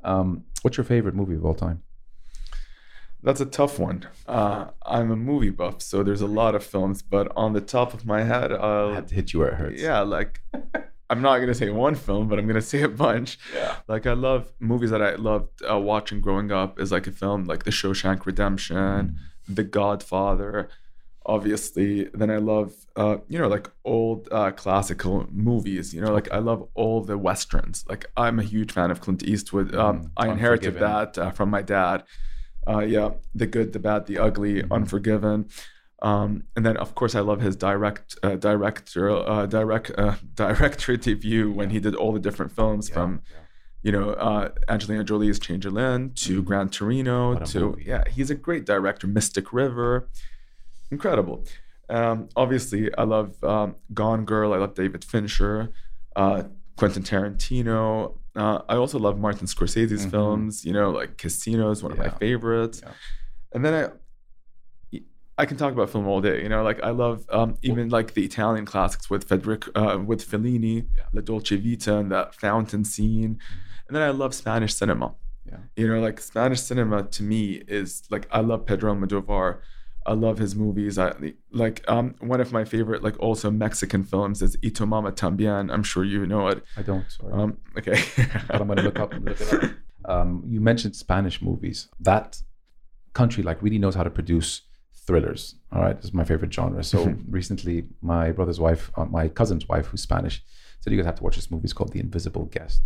[0.05, 1.83] Um, what's your favorite movie of all time?
[3.23, 4.05] That's a tough one.
[4.29, 7.93] Uh, I'm a movie buff, so there's a lot of films, but on the top
[7.93, 9.83] of my head, I I'll, had to hit you where it hurts.
[9.83, 10.41] yeah, like
[11.11, 13.39] I'm not gonna say one film, but I'm gonna say a bunch.
[13.55, 13.75] Yeah.
[13.89, 16.79] Like I love movies that I loved uh, watching growing up.
[16.79, 20.69] Is like a film like The Shawshank Redemption, The Godfather,
[21.27, 22.05] obviously.
[22.15, 25.95] Then I love uh, you know like old uh, classical movies.
[25.95, 27.85] You know like I love all the westerns.
[27.89, 29.75] Like I'm a huge fan of Clint Eastwood.
[29.75, 32.05] Um, Mm, I inherited that uh, from my dad.
[32.67, 34.71] Uh, yeah, The Good, the Bad, the Ugly, Mhm.
[34.73, 35.49] Unforgiven.
[36.03, 40.97] Um, and then, of course, I love his direct, uh, director, uh, direct, uh, director
[40.97, 43.39] debut when he did all the different films Yeah, from yeah.
[43.83, 46.45] You know, uh, Angelina Jolie's Changeling to Mhm.
[46.45, 47.85] Gran Torino to movie.
[47.87, 49.07] yeah, he's a great director.
[49.07, 50.09] Mystic River,
[50.91, 51.45] incredible.
[51.89, 54.53] Um, obviously, I love um, Gone Girl.
[54.53, 55.71] I love David Fincher,
[56.17, 56.43] uh,
[56.77, 58.19] Quentin Tarantino.
[58.37, 60.11] Uh, I also love Martin Scorsese's Mhm.
[60.11, 60.65] films.
[60.65, 62.81] You know, like Casino is one of my favorites.
[62.85, 62.93] Yeah.
[63.53, 63.89] And then I.
[65.41, 66.65] I can talk about film all day, you know.
[66.65, 71.05] Like I love um, even like the Italian classics with Federico, uh, with Fellini, Yeah.
[71.13, 73.39] La Dolce Vita, and that fountain scene.
[73.89, 75.15] And then I love Spanish cinema.
[75.47, 75.59] Yeah.
[75.77, 79.59] You know, like Spanish cinema to me is like I love Pedro Almodovar.
[80.07, 80.99] I love his movies.
[80.99, 81.15] I
[81.53, 85.73] like um one of my favorite like also Mexican films is Y Tu Mamá También.
[85.73, 86.63] I'm sure you know it.
[86.77, 87.11] I don't.
[87.11, 87.33] Sorry.
[87.33, 88.03] Um okay.
[88.49, 89.13] but I'm going to look up.
[89.15, 89.71] Look it up.
[90.09, 91.89] Um, you mentioned Spanish movies.
[92.01, 92.41] That
[93.13, 94.63] country like really knows how to produce
[94.95, 95.57] thrillers.
[95.73, 96.83] All right, this is my favorite genre.
[96.83, 100.43] So recently, my brother's wife, uh, my cousin's wife, who's Spanish,
[100.81, 101.65] said you guys have to watch this movie.
[101.65, 102.83] It's called The Invisible Guest.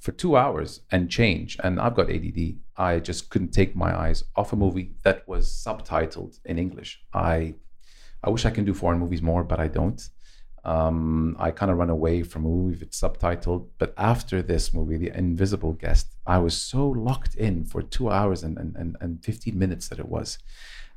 [0.00, 2.54] For two hours and change, and I've got ADD.
[2.74, 7.02] I just couldn't take my eyes off a movie that was subtitled in English.
[7.12, 7.54] I,
[8.24, 10.00] I wish I can do foreign movies more, but I don't.
[10.64, 13.68] Um, I kind of run away from a movie if it's subtitled.
[13.76, 18.42] But after this movie, The Invisible Guest, I was so locked in for two hours
[18.42, 20.38] and, and, and, and 15 minutes that it was.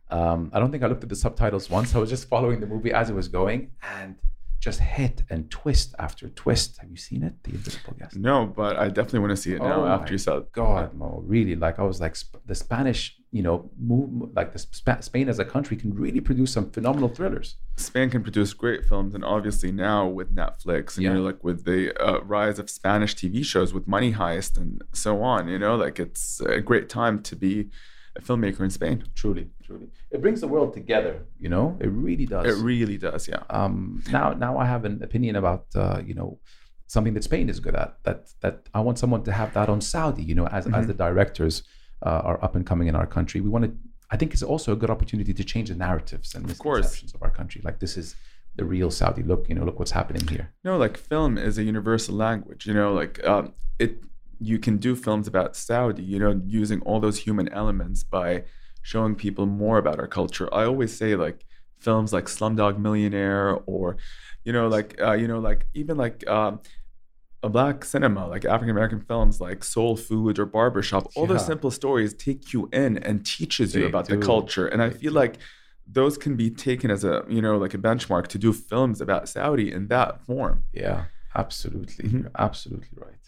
[0.10, 1.94] Um, I don't think I looked at the subtitles once.
[1.94, 4.16] I was just following the movie as it was going and
[4.64, 6.78] just hit and twist after twist.
[6.80, 7.34] Have you seen it?
[7.44, 8.16] The Invisible Guest?
[8.16, 11.22] no, but I definitely want to see it now Oh after you said God, Mo,
[11.26, 15.28] really, like I was like sp- the Spanish, you know, move like the Sp- Spain
[15.28, 17.58] as a country can really produce some phenomenal thrillers.
[17.76, 21.10] Spain can produce great films, and obviously now with Netflix and Yeah.
[21.10, 24.82] you know, like with the uh, rise of Spanish TV shows with Money Heist and
[24.94, 27.70] so on, you know, like it's a great time to be
[28.16, 29.04] a filmmaker in Spain.
[29.16, 31.16] Truly, truly, it brings the world together.
[31.40, 32.46] You know, it really does.
[32.46, 33.44] It really does, yeah.
[33.50, 36.40] um, now, now I have an opinion about uh, you know
[36.88, 37.98] something that Spain is good at.
[38.04, 40.24] That that I want someone to have that on Saudi.
[40.24, 40.88] You know, as as Mhm.
[40.88, 41.64] the directors
[42.06, 43.72] uh, are up and coming in our country, we want to.
[44.12, 47.24] I think it's also a good opportunity to change the narratives and Of misconceptions of
[47.24, 47.62] our country.
[47.64, 48.16] Like this is
[48.56, 49.24] the real Saudi.
[49.24, 50.52] Look, you know, look what's happening here.
[50.64, 54.04] No, like film is a universal language, you know, like um, it.
[54.44, 58.44] You can do films about Saudi, you know, using all those human elements by
[58.82, 60.54] showing people more about our culture.
[60.54, 61.46] I always say like
[61.80, 63.98] films like Slumdog Millionaire or,
[64.44, 66.60] you know, like uh, you know, like even like um,
[67.42, 71.12] a black cinema, like African American films like Soul Food or Barbershop.
[71.16, 74.68] All those simple stories take you in and teaches you They about the culture.
[74.68, 75.20] And I feel do.
[75.20, 75.38] like
[75.86, 79.28] those can be taken as a you know like a benchmark to do films about
[79.28, 80.64] Saudi in that form.
[80.72, 82.06] Yeah, absolutely.
[82.10, 82.22] Mhm.
[82.24, 83.23] You're absolutely right.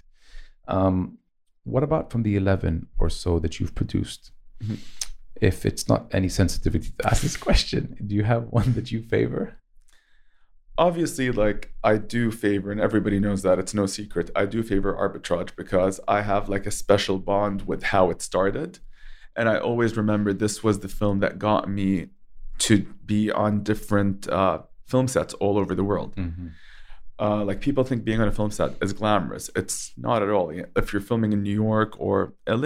[0.67, 1.17] Um,
[1.63, 4.31] what about from the 11 or so that you've produced?
[4.63, 4.77] Mhm.
[5.41, 9.01] If it's not any sensitivity to ask this question, do you have one that you
[9.01, 9.55] favor?
[10.77, 14.93] obviously like i do favor and everybody knows that it's no secret i do favor
[14.93, 18.79] arbitrage because i have like a special bond with how it started
[19.37, 22.07] and i always remember this was the film that got me
[22.57, 26.13] to be on different uh, film sets all over the world
[27.19, 30.51] uh, like people think being on a film set is glamorous it's not at all
[30.75, 32.57] if you're filming in new york or la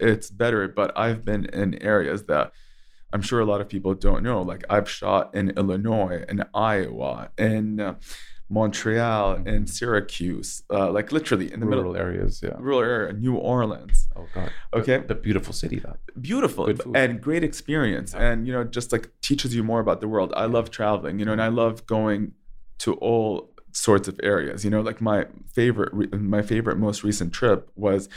[0.00, 2.52] it's better but i've been in areas that
[3.14, 4.42] I'm sure a lot of people don't know.
[4.42, 7.94] Like I've shot in Illinois, in Iowa, in uh,
[8.50, 12.56] Montreal, in Syracuse, uh, like literally in the Rural middle areas, yeah.
[12.58, 14.08] rural area, New Orleans.
[14.16, 14.50] Oh God.
[14.74, 14.98] Okay.
[14.98, 15.98] The, but beautiful city, that.
[16.20, 18.32] Beautiful and great experience, Yeah.
[18.32, 20.32] and you know, just like teaches you more about the world.
[20.36, 22.32] I love traveling, you know, and I love going
[22.78, 24.64] to all sorts of areas.
[24.64, 28.08] You know, like my favorite, my favorite most recent trip was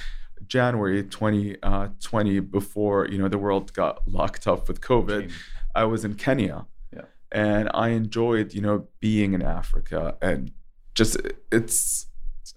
[0.47, 5.31] January 2020, before you know the world got locked up with COVID.
[5.75, 7.01] I was in Kenya, Yeah.
[7.31, 10.51] and I enjoyed you know being in Africa and
[10.95, 11.17] just
[11.51, 12.07] it's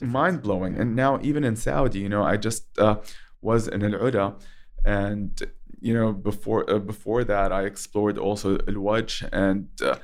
[0.00, 0.76] mind blowing.
[0.78, 2.96] And now even in Saudi, you know, I just uh,
[3.42, 4.36] was in Al Ula,
[4.84, 5.42] and
[5.80, 9.96] you know before uh, before that I explored also Al Wajh, and uh,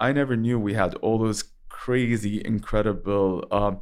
[0.00, 1.42] I never knew we had all those
[1.84, 3.28] crazy, incredible.
[3.50, 3.80] Um,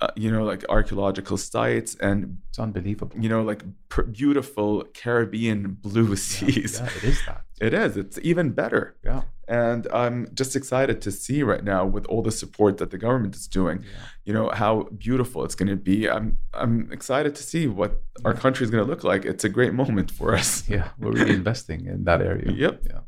[0.00, 2.18] uh, you know, like archaeological sites and
[2.50, 3.16] It's unbelievable.
[3.24, 4.68] you know, like pr- beautiful
[5.00, 6.72] Caribbean blue seas.
[6.80, 7.40] Yeah, it is that.
[7.66, 7.96] It is.
[7.96, 8.96] It's even better.
[9.04, 9.22] Yeah.
[9.46, 13.34] And I'm just excited to see right now with all the support that the government
[13.36, 13.88] is doing, Yeah.
[14.26, 14.72] you know, how
[15.06, 15.98] beautiful it's going to be.
[16.16, 16.28] I'm
[16.62, 17.90] I'm excited to see what
[18.26, 19.22] our country is going to look like.
[19.32, 20.48] It's a great moment for us.
[20.74, 22.50] Yeah, we're really investing in that area.
[22.64, 22.74] Yep.
[22.90, 23.00] Yeah.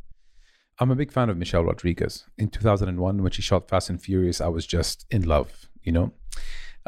[0.79, 2.27] I'm a big fan of Michelle Rodriguez.
[2.37, 6.13] In 2001, when she shot Fast and Furious, I was just in love, you know?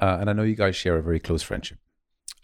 [0.01, 1.79] Uh, and I know you guys share a very close friendship.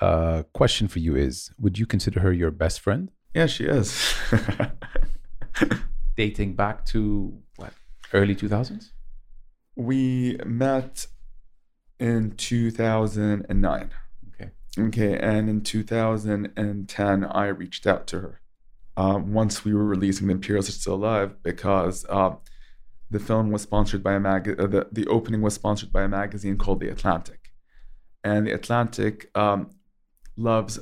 [0.00, 3.11] Uh, question for you is Would you consider her your best friend?
[3.35, 4.14] Yeah, she is.
[6.16, 7.72] Dating back to what?
[8.12, 8.90] Early 2000s?
[9.76, 11.07] we met
[11.98, 13.90] in 2009.
[14.35, 14.50] Okay.
[14.78, 18.40] Okay, and in 2010, I reached out to her.
[18.96, 22.37] Um, once we were releasing The Imperialists Are Still Alive, because uh,
[23.11, 24.48] the film was sponsored by a mag.
[24.48, 27.52] Uh, the the opening was sponsored by a magazine called The Atlantic,
[28.22, 29.70] and The Atlantic um,
[30.37, 30.78] loves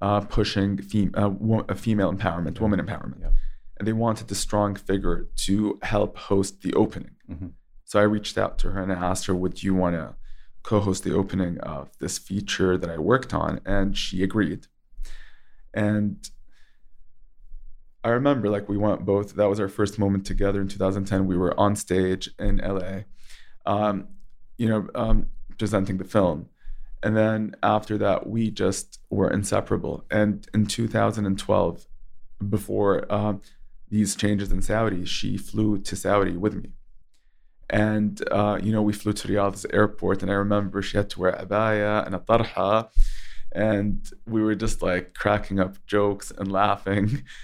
[0.00, 3.30] uh, pushing fem- uh, wo- uh, female empowerment, woman empowerment, Yeah.
[3.78, 7.12] and they wanted a strong figure to help host the opening.
[7.30, 7.52] Mhm.
[7.84, 10.16] So I reached out to her and I asked her, "Would you want to
[10.64, 14.66] co-host the opening of this feature that I worked on?" And she agreed.
[15.72, 16.28] And
[18.06, 19.34] I remember, like, we went both.
[19.34, 21.26] That was our first moment together in 2010.
[21.26, 23.00] We were on stage in LA,
[23.66, 24.06] um,
[24.58, 25.26] you know, um,
[25.58, 26.48] presenting the film.
[27.02, 30.04] And then after that, we just were inseparable.
[30.08, 31.86] And in 2012,
[32.48, 33.42] before um,
[33.88, 36.70] these changes in Saudi, she flew to Saudi with me.
[37.68, 41.18] And, uh, you know, we flew to Riyadh's airport, and I remember she had to
[41.18, 42.88] wear abaya and a tarha.
[43.50, 47.24] And we were just like cracking up jokes and laughing.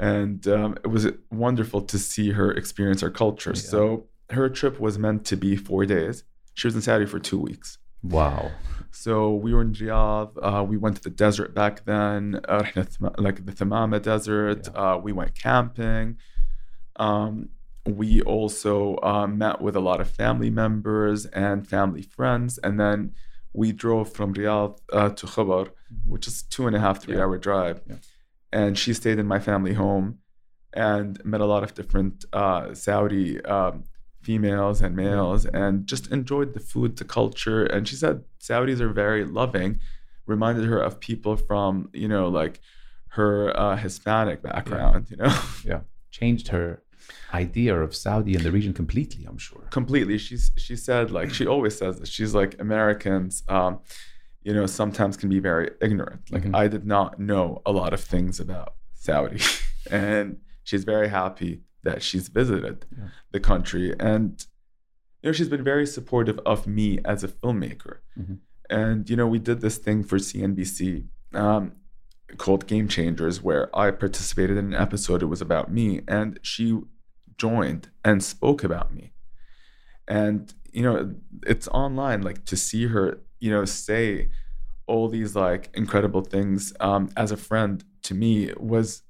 [0.00, 3.52] and um, it was wonderful to see her experience our culture.
[3.54, 3.60] Yeah.
[3.60, 6.24] So her trip was meant to be four days.
[6.54, 7.78] She was in Saudi for two weeks.
[8.02, 8.50] Wow.
[8.90, 10.32] So we were in Riyadh.
[10.42, 12.64] Uh, we went to the desert back then, uh,
[13.18, 14.68] like the Thamama desert.
[14.72, 14.94] Yeah.
[14.94, 16.16] Uh, we went camping.
[16.96, 17.50] Um,
[17.84, 22.58] we also uh, met with a lot of family members and family friends.
[22.58, 23.12] And then
[23.52, 26.10] we drove from Riyadh uh, to Khobar, mm-hmm.
[26.10, 27.22] which is two and a half, three yeah.
[27.22, 27.82] hour drive.
[27.86, 27.96] Yeah.
[28.52, 30.18] And she stayed in my family home
[30.72, 33.84] and met a lot of different uh, Saudi um,
[34.22, 37.64] females and males and just enjoyed the food, the culture.
[37.64, 39.80] And she said Saudis are very loving,
[40.26, 42.60] reminded her of people from, you know, like
[43.08, 45.80] her uh, Hispanic background, you know, Yeah.
[46.10, 46.82] Changed her
[47.32, 49.66] idea of Saudi and the region completely, I'm sure.
[49.70, 50.18] completely.
[50.18, 52.08] She's, she said, like, she always says this.
[52.08, 53.80] She's like, Americans, um,
[54.42, 56.30] you know, sometimes can be very ignorant.
[56.30, 56.54] Like, Mhm.
[56.56, 59.40] I did not know a lot of things about Saudi.
[59.90, 63.08] and she's very happy that she's visited Yeah.
[63.32, 63.94] the country.
[64.00, 64.44] And,
[65.22, 67.98] you know, she's been very supportive of me as a filmmaker.
[68.18, 68.38] Mhm.
[68.70, 71.72] And, you know, we did this thing for CNBC um,
[72.38, 75.22] called Game Changers, where I participated in an episode.
[75.22, 76.00] It was about me.
[76.08, 76.80] And she
[77.36, 79.12] joined and spoke about me.
[80.08, 81.14] And, you know,
[81.46, 84.28] it's online, like to see her, you know, say
[84.86, 89.02] all these like incredible things um, as a friend to me was,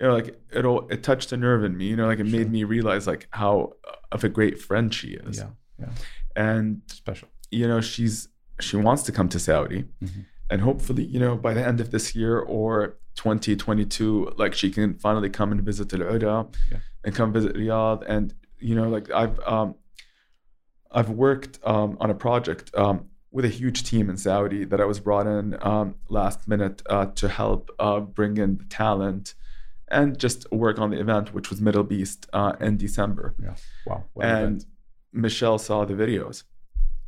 [0.00, 2.28] you know, like it all, it touched a nerve in me, you know, like it
[2.28, 2.38] Sure.
[2.38, 3.72] made me realize like how
[4.12, 5.38] of a great friend she is.
[5.38, 5.50] Yeah.
[5.78, 5.88] Yeah.
[6.36, 7.28] And, Special.
[7.50, 8.28] you know, she's,
[8.60, 10.26] she wants to come to Saudi Mhm.
[10.50, 14.94] and hopefully, you know, by the end of this year or 2022, like she can
[14.94, 16.78] finally come and visit Al Ula Yeah.
[17.04, 18.04] and come visit Riyadh.
[18.06, 19.74] And, you know, like I've, um,
[20.92, 24.84] I've worked um, on a project um, with a huge team in Saudi that I
[24.84, 29.34] was brought in um, last minute uh, to help uh, bring in the talent
[29.88, 33.34] and just work on the event, which was Middle Beast uh, in December.
[33.42, 33.54] Yeah.
[33.86, 34.04] Wow.
[34.14, 34.64] What and event.
[35.12, 36.44] Michelle saw the videos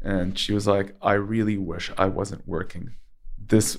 [0.00, 2.94] and she was like, I really wish I wasn't working.
[3.38, 3.78] This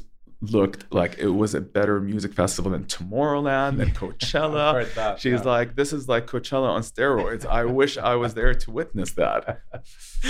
[0.52, 4.94] looked like it was a better music festival than Tomorrowland and Coachella.
[4.96, 5.42] That, She's yeah.
[5.42, 7.46] like, this is like Coachella on steroids.
[7.46, 9.62] I wish I was there to witness that.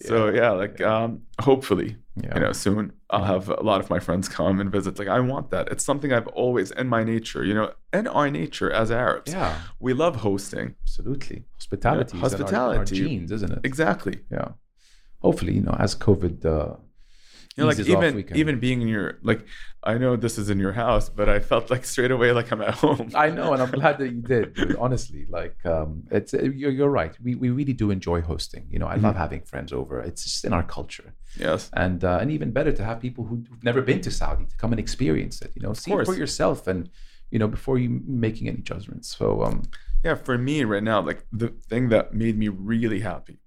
[0.00, 2.34] so Yeah, yeah, like um, hopefully, yeah.
[2.34, 4.98] you know, soon I'll have a lot of my friends come and visit.
[4.98, 5.68] Like I want that.
[5.72, 9.32] It's something I've always in my nature, you know, in our nature as Arabs.
[9.32, 9.58] yeah.
[9.80, 10.74] We love hosting.
[10.84, 11.44] Absolutely.
[11.56, 12.18] Hospitality.
[12.18, 13.60] Yeah, is our- our genes, isn't it?
[13.64, 14.20] Exactly.
[14.30, 14.48] Yeah.
[15.20, 16.76] Hopefully, you know, as COVID uh,
[17.58, 19.44] You know, like even even being in your like,
[19.82, 22.62] I know this is in your house, but I felt like straight away like I'm
[22.62, 23.10] at home.
[23.14, 24.54] I know, and I'm glad that you did.
[24.54, 27.14] dude, honestly, like um, it's uh, you're, you're right.
[27.20, 28.64] We we really do enjoy hosting.
[28.70, 29.06] You know, I Mm-hmm.
[29.06, 30.00] love having friends over.
[30.00, 33.48] It's just in our culture, yes, and uh, and even better to have people who've
[33.64, 35.50] never been to Saudi to come and experience it.
[35.56, 36.88] You know, see it for yourself, and
[37.32, 39.16] you know before you making any judgments.
[39.18, 39.62] So um,
[40.04, 40.14] yeah.
[40.14, 43.38] For me right now, like the thing that made me really happy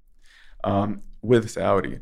[0.64, 1.99] um, with Saudi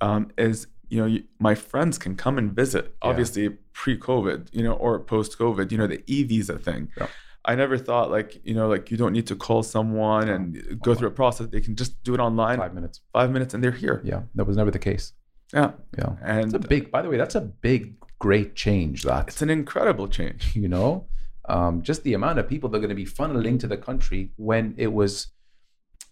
[0.00, 2.94] um, is you know my friends can come and visit.
[3.00, 6.90] Obviously, pre-COVID, you know, or post-COVID, you know, the e-visa thing.
[6.98, 7.06] Yeah.
[7.44, 10.94] I never thought like you know like you don't need to call someone and go
[10.94, 11.48] through a process.
[11.48, 13.00] They can just do it online, five minutes.
[13.12, 14.00] five minutes, and they're here.
[14.04, 15.12] Yeah, that was never the case.
[15.52, 16.90] Yeah, Yeah, and it's a big.
[16.92, 19.02] By the way, that's a big, great change.
[19.02, 20.54] That it's an incredible change.
[20.62, 21.06] you know
[21.48, 24.30] um, just the amount of people that are going to be funneling to the country
[24.36, 25.28] when it was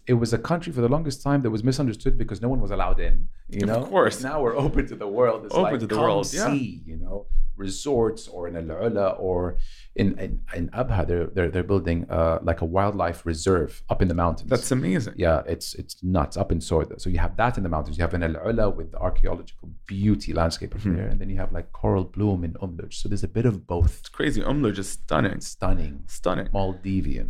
[0.07, 2.71] it was a country for the longest time that was misunderstood because no one was
[2.71, 4.23] allowed in you know, Of course.
[4.23, 6.47] now we're open to the world it's Open like, to the world, yeah.
[6.51, 7.27] see you know
[7.57, 9.57] resorts or in Al Ula or
[9.95, 14.09] in in, in Abha they're, they're they're building uh, like a wildlife reserve up in
[14.09, 15.15] the mountains That's amazing.
[15.17, 16.99] yeah, it's it's nuts up in Soudah.
[17.03, 17.99] So you have that in the mountains.
[17.99, 20.97] You have an Al Ula with the archaeological beauty landscape up Mhm.
[20.97, 22.95] there, and then you have like coral bloom in Umluj.
[22.95, 23.93] So there's a bit of both.
[24.01, 24.41] It's crazy.
[24.41, 25.41] Umluj is stunning.
[25.41, 26.49] Stunning, Stunning.
[26.57, 27.29] Maldivian.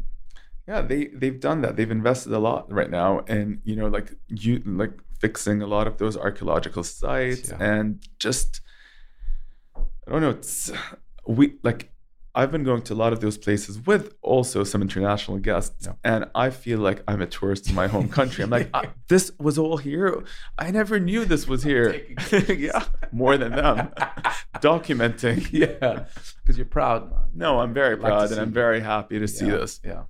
[0.70, 1.72] Yeah, they they've done that.
[1.76, 4.92] They've invested a lot right now, and you know, like you like
[5.24, 7.70] fixing a lot of those archaeological sites, Yeah.
[7.72, 7.86] and
[8.26, 8.60] just
[9.76, 9.80] I
[10.12, 10.30] don't know.
[10.30, 10.70] It's
[11.26, 11.90] we like
[12.36, 15.94] I've been going to a lot of those places with also some international guests, Yeah.
[16.04, 18.44] and I feel like I'm a tourist in my home country.
[18.44, 20.22] I'm like, "Ah, this was all here.
[20.56, 21.88] I never knew this was here.
[22.66, 23.76] Yeah, more than them
[24.70, 25.40] documenting.
[25.52, 26.04] yeah,
[26.40, 27.10] because you're proud.
[27.10, 27.20] man.
[27.34, 29.80] No, I'm very proud, and I'm very happy to see yeah, this.
[29.84, 30.02] Yeah.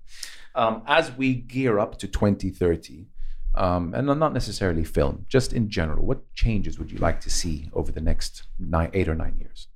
[0.54, 3.06] Um, as we gear up to 2030,
[3.54, 7.68] um, and not necessarily film, just in general, what changes would you like to see
[7.72, 9.68] over the next nine, eight or nine years?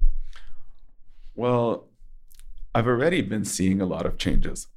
[1.35, 1.89] Well,
[2.75, 4.69] I've already been seeing a lot of changes.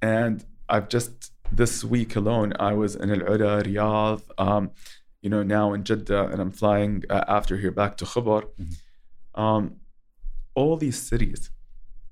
[0.00, 4.70] And I've just, this week alone, I was in Al Ula, Riyadh, um,
[5.20, 8.46] you know, now in Jeddah, and I'm flying uh, after here back to Khobar.
[8.58, 9.40] Mhm.
[9.40, 9.76] Um,
[10.54, 11.50] all these cities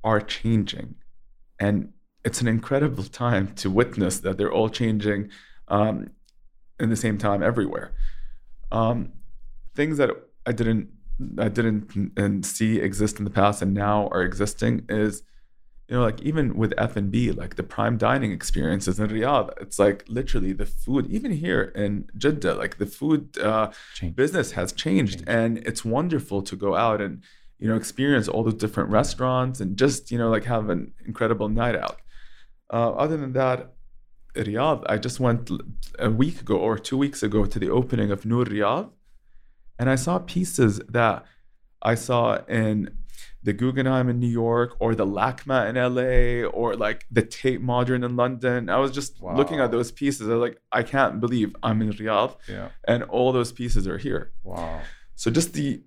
[0.04, 0.96] are changing.
[1.58, 1.92] And
[2.28, 5.30] it's an incredible time to witness that they're all changing
[5.68, 6.10] um,
[6.78, 7.92] in the same time everywhere.
[8.70, 9.12] Um,
[9.74, 10.10] things that
[10.46, 10.88] I didn't
[11.46, 15.22] I didn't and see exist in the past and now are existing is
[15.88, 20.04] you know like even with F&B like the prime dining experiences in Riyadh it's like
[20.08, 23.72] literally the food even here in Jeddah like the food uh,
[24.14, 25.28] business has changed Changed.
[25.28, 27.14] and it's wonderful to go out and
[27.58, 31.48] you know experience all the different restaurants and just you know like have an incredible
[31.48, 31.98] night out
[32.72, 33.74] uh, other than that
[34.34, 35.50] Riyadh I just went
[35.98, 38.90] a week ago or two weeks ago to the opening of Noor Riyadh
[39.78, 41.24] and I saw pieces that
[41.82, 42.90] I saw in
[43.42, 48.02] the Guggenheim in New York or the LACMA in LA or like the Tate Modern
[48.04, 48.68] in London.
[48.68, 50.28] I was just looking at those pieces.
[50.28, 52.68] I was like, I can't believe I'm in Riyadh Yeah.
[52.86, 54.32] and all those pieces are here.
[54.42, 54.80] Wow.
[55.14, 55.82] So just the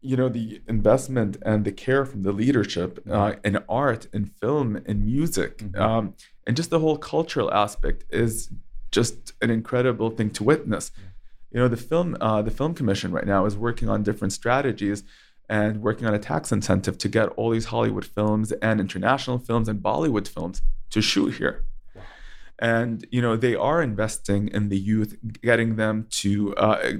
[0.00, 4.76] you know the investment and the care from the leadership uh, in art in film
[4.86, 5.78] in music Mhm.
[5.80, 6.14] um,
[6.46, 8.50] and just the whole cultural aspect is
[8.92, 10.90] just an incredible thing to witness
[11.52, 15.02] you know the film uh, the film commission right now is working on different strategies
[15.48, 19.68] and working on a tax incentive to get all these hollywood films and international films
[19.68, 21.64] and bollywood films to shoot here.
[22.58, 26.92] And you know they are investing in the youth getting them to uh,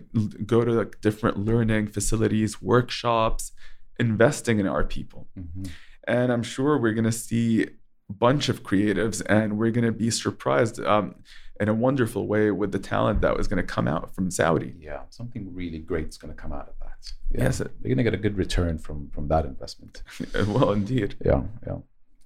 [0.44, 3.52] go to like different learning facilities workshops
[3.98, 5.70] investing in our people Mhm.
[6.06, 9.98] and i'm sure we're going to see a bunch of creatives and we're going to
[10.06, 11.14] be surprised um,
[11.58, 14.74] in a wonderful way with the talent that was going to come out from saudi
[14.78, 16.98] Yeah, something really great is going to come out of that.
[17.30, 17.44] Yeah.
[17.44, 17.58] Yes.
[17.60, 20.02] You're going to get a good return from from that investment.
[20.54, 21.78] well indeed Yeah, yeah.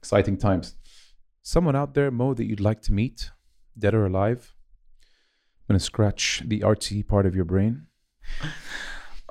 [0.02, 0.74] Exciting times.
[1.42, 3.30] Someone out there, Mo, that you'd like to meet,
[3.78, 4.54] dead or alive?
[5.68, 7.86] I'm to scratch the artsy part of your brain.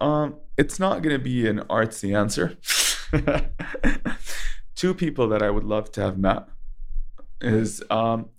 [0.02, 2.58] Um, it's not to be an artsy answer.
[4.76, 6.48] Two people that I would love to have met
[7.42, 8.30] is um,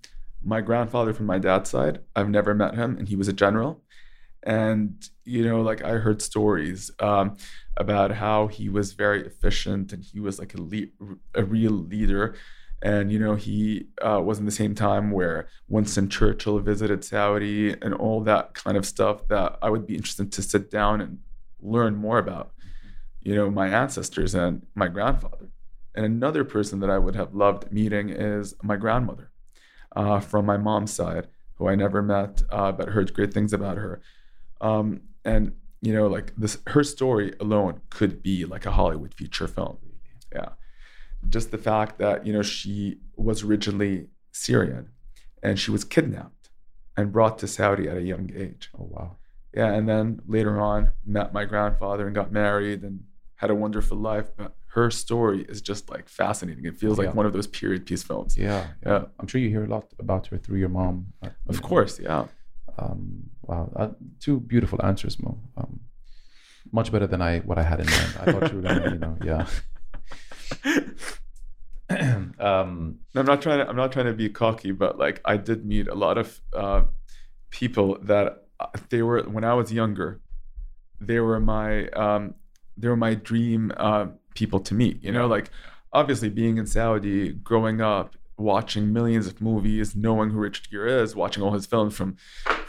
[0.43, 2.01] my grandfather from my dad's side.
[2.17, 3.83] I've never met him, and he was a general.
[4.43, 7.37] And you know, like I heard stories um,
[7.77, 12.37] about how he was very efficient and he was like a le- a real leader.
[12.83, 17.73] And you know, he uh, was in the same time where Winston Churchill visited Saudi
[17.73, 21.19] and all that kind of stuff that I would be interested to sit down and
[21.61, 22.53] learn more about.
[23.21, 25.51] You know, my ancestors and my grandfather.
[25.95, 29.31] And another person that I would have loved meeting is my grandmother
[29.95, 31.27] uh, from my mom's side,
[31.57, 34.01] who I never met, uh, but heard great things about her.
[34.61, 35.53] Um, and
[35.83, 39.79] you know, like this, her story alone could be like a Hollywood feature film.
[40.35, 40.51] Yeah,
[41.29, 44.89] just the fact that you know she was originally Syrian,
[45.43, 46.51] and she was kidnapped
[46.97, 48.71] and brought to Saudi at a young age.
[48.79, 49.17] Oh wow.
[49.55, 53.01] Yeah, and then later on met my grandfather and got married and
[53.37, 54.29] had a wonderful life.
[54.37, 56.65] But her story is just like fascinating.
[56.65, 57.07] It feels Yeah.
[57.07, 58.37] like one of those period piece films.
[58.37, 59.07] Yeah, Yeah.
[59.19, 61.07] I'm sure you hear a lot about her through your mom.
[61.23, 61.69] uh, you Of know.
[61.69, 62.27] course, yeah.
[62.79, 63.89] Um, wow, uh,
[64.21, 65.41] two beautiful answers, Mo.
[65.57, 65.81] Um,
[66.71, 68.13] much better than I what I had in mind.
[68.21, 69.47] I thought you were gonna, you know, yeah.
[72.39, 73.69] um, I'm not trying to.
[73.69, 76.83] I'm not trying to be cocky, but like I did meet a lot of uh,
[77.51, 80.21] people that uh, they were when I was younger.
[81.01, 82.35] They were my um,
[82.77, 85.03] they were my dream uh, people to meet.
[85.03, 85.51] You know, like
[85.93, 91.15] obviously being in Saudi, growing up, watching millions of movies, knowing who Richard Gere is,
[91.15, 92.17] watching all his films from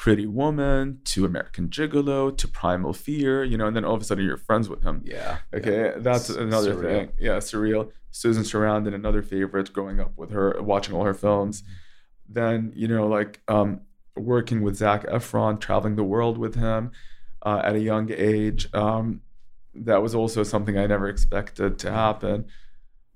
[0.01, 3.43] Pretty Woman to American Gigolo to Primal Fear.
[3.43, 5.03] You know, and then all of a sudden you're friends with him.
[5.05, 5.37] yeah.
[5.53, 6.81] Okay, that's S- another surreal.
[6.81, 7.11] thing.
[7.19, 7.91] Yeah, surreal.
[8.09, 11.61] Susan Sarandon, another favorite, growing up with her, watching all her films.
[12.27, 13.81] Then you know, like um,
[14.15, 16.89] working with Zac Efron, traveling the world with him
[17.43, 18.73] uh, at a young age.
[18.73, 19.21] Um,
[19.75, 22.45] that was also something I never expected to happen.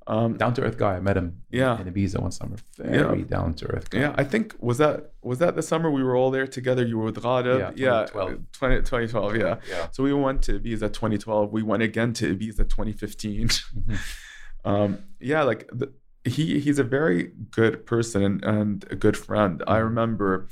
[0.07, 0.95] Um, Down to earth guy.
[0.95, 1.41] I met him.
[1.49, 1.81] Yeah.
[1.81, 2.57] In Ibiza one summer.
[2.77, 4.01] Very down to earth guy.
[4.01, 6.85] yeah, I think was that was that the summer we were all there together.
[6.85, 7.73] You were with Ghadab.
[7.75, 8.51] Yeah, 2012.
[8.51, 9.35] 20, 2012.
[9.37, 9.55] Yeah.
[9.67, 9.87] Yeah.
[9.91, 11.51] So we went to Ibiza 2012.
[11.51, 13.47] We went again to Ibiza 2015.
[13.47, 13.97] Mhm.
[14.65, 15.91] um, yeah, like the,
[16.23, 19.63] he he's a very good person and, and a good friend.
[19.65, 20.47] I remember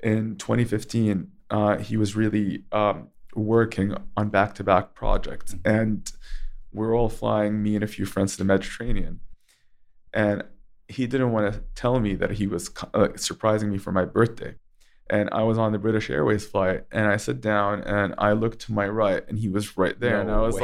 [0.00, 6.10] in 2015, uh, he was really um, working on back-to-back projects, and
[6.72, 9.20] we're all flying me and a few friends to the Mediterranean,
[10.12, 10.42] and
[10.88, 14.54] he didn't want to tell me that he was uh, surprising me for my birthday.
[15.10, 18.60] And I was on the British Airways flight, and I sit down and I looked
[18.66, 20.60] to my right, and he was right there, and I was way.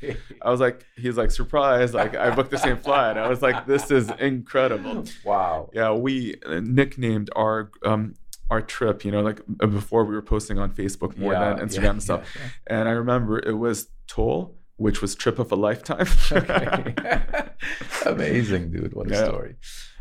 [0.00, 1.94] like, I was like, he's like surprised.
[1.94, 3.16] Like I booked the same flight.
[3.16, 5.04] I was like, this is incredible.
[5.24, 5.68] wow.
[5.72, 8.14] Yeah, we uh, nicknamed our um
[8.50, 9.04] our trip.
[9.04, 11.90] You know, like uh, before we were posting on Facebook more Yeah, than Instagram yeah,
[11.90, 12.36] and stuff.
[12.36, 12.42] yeah,
[12.78, 16.06] And I remember it was Toll, which was trip of a lifetime.
[18.06, 18.94] Amazing, dude.
[18.94, 19.24] What a Yeah.
[19.26, 19.56] story.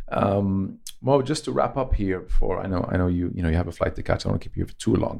[0.09, 3.49] Um, Mo, just to wrap up here before I know I know you you know
[3.49, 4.21] you have a flight to catch.
[4.21, 5.19] I don't want to keep you for too long.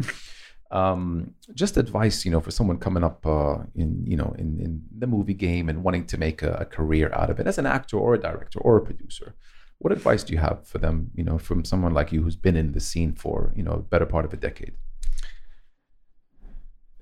[0.72, 4.72] Um, just advice, you know, for someone coming up uh, in you know in, in
[5.02, 7.66] the movie game and wanting to make a, a career out of it as an
[7.66, 9.36] actor or a director or a producer.
[9.80, 11.12] What advice do you have for them?
[11.16, 13.82] You know, from someone like you who's been in the scene for you know a
[13.94, 14.74] better part of a decade.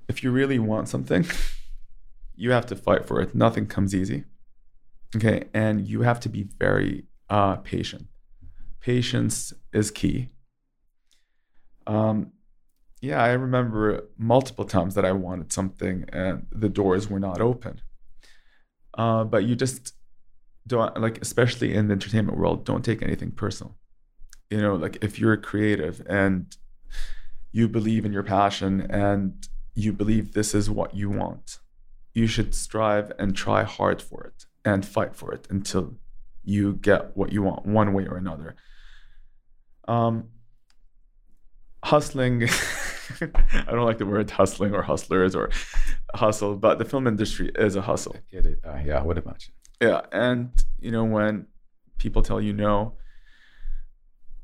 [0.08, 1.26] if you really want something,
[2.36, 3.36] you have to fight for it.
[3.36, 4.26] Nothing comes easy.
[5.16, 5.46] Okay.
[5.54, 8.08] And you have to be very uh, patient.
[8.82, 10.30] Patience is key.
[11.88, 12.32] Um,
[13.02, 17.82] yeah, I remember multiple times that I wanted something and the doors were not open.
[18.98, 19.94] Uh, but you just
[20.68, 23.76] don't, like, especially in the entertainment world, don't take anything personal.
[24.50, 26.56] You know, like if you're creative and
[27.52, 31.60] you believe in your passion and you believe this is what you want,
[32.16, 35.96] you should strive and try hard for it and fight for it until
[36.44, 38.56] you get what you want one way or another.
[39.88, 40.30] Um,
[41.84, 42.44] hustling,
[43.22, 45.52] I don't like the word hustling or hustlers or
[46.16, 48.16] hustle, but the film industry is a hustle.
[48.32, 48.60] Get it?
[48.66, 49.54] Uh, yeah, I would imagine.
[49.82, 50.02] Yeah.
[50.12, 51.48] And, you know, when
[51.98, 52.94] people tell you no,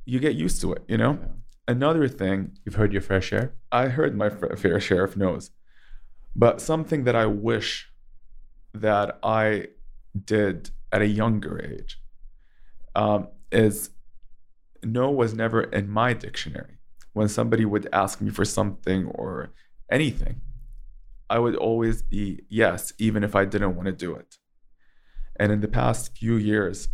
[0.06, 1.18] you get used to it, you know?
[1.22, 1.28] Yeah.
[1.70, 3.54] Another thing You've heard your fair share.
[3.72, 5.52] I heard my fair share of no's,
[6.36, 7.92] but something that I wish
[8.74, 9.68] that I
[10.26, 12.02] did at a younger age
[12.96, 13.92] um, is
[14.84, 16.78] no was never in my dictionary.
[17.14, 19.52] When somebody would ask me for something or
[19.92, 20.42] anything,
[21.30, 24.38] I would always be yes, even if I didn't want to do it.
[25.38, 26.90] And in the past few years,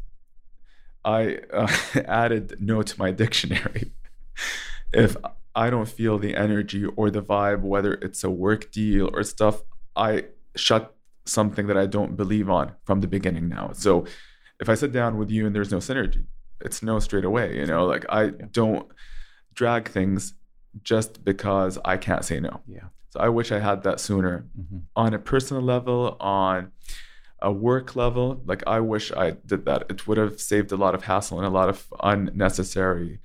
[1.05, 1.67] I uh,
[2.05, 3.91] added no to my dictionary.
[4.93, 5.15] if
[5.57, 9.63] I don't feel the energy or the vibe, whether it's a work deal or stuff,
[9.95, 10.95] I shut
[11.25, 13.71] something that I don't believe on from the beginning now.
[13.73, 14.05] So
[14.59, 16.25] if I sit down with you and there's no synergy,
[16.61, 17.57] it's no straight away.
[17.57, 18.87] You know, like I don't
[19.55, 20.35] drag things
[20.83, 22.61] just because I can't say no.
[22.67, 22.89] Yeah.
[23.09, 26.71] So I wish I had that sooner hmm on a personal level, on
[27.41, 28.43] a work level.
[28.45, 29.85] Like I wish I did that.
[29.89, 33.19] It would have saved a lot of hassle and a lot of unnecessary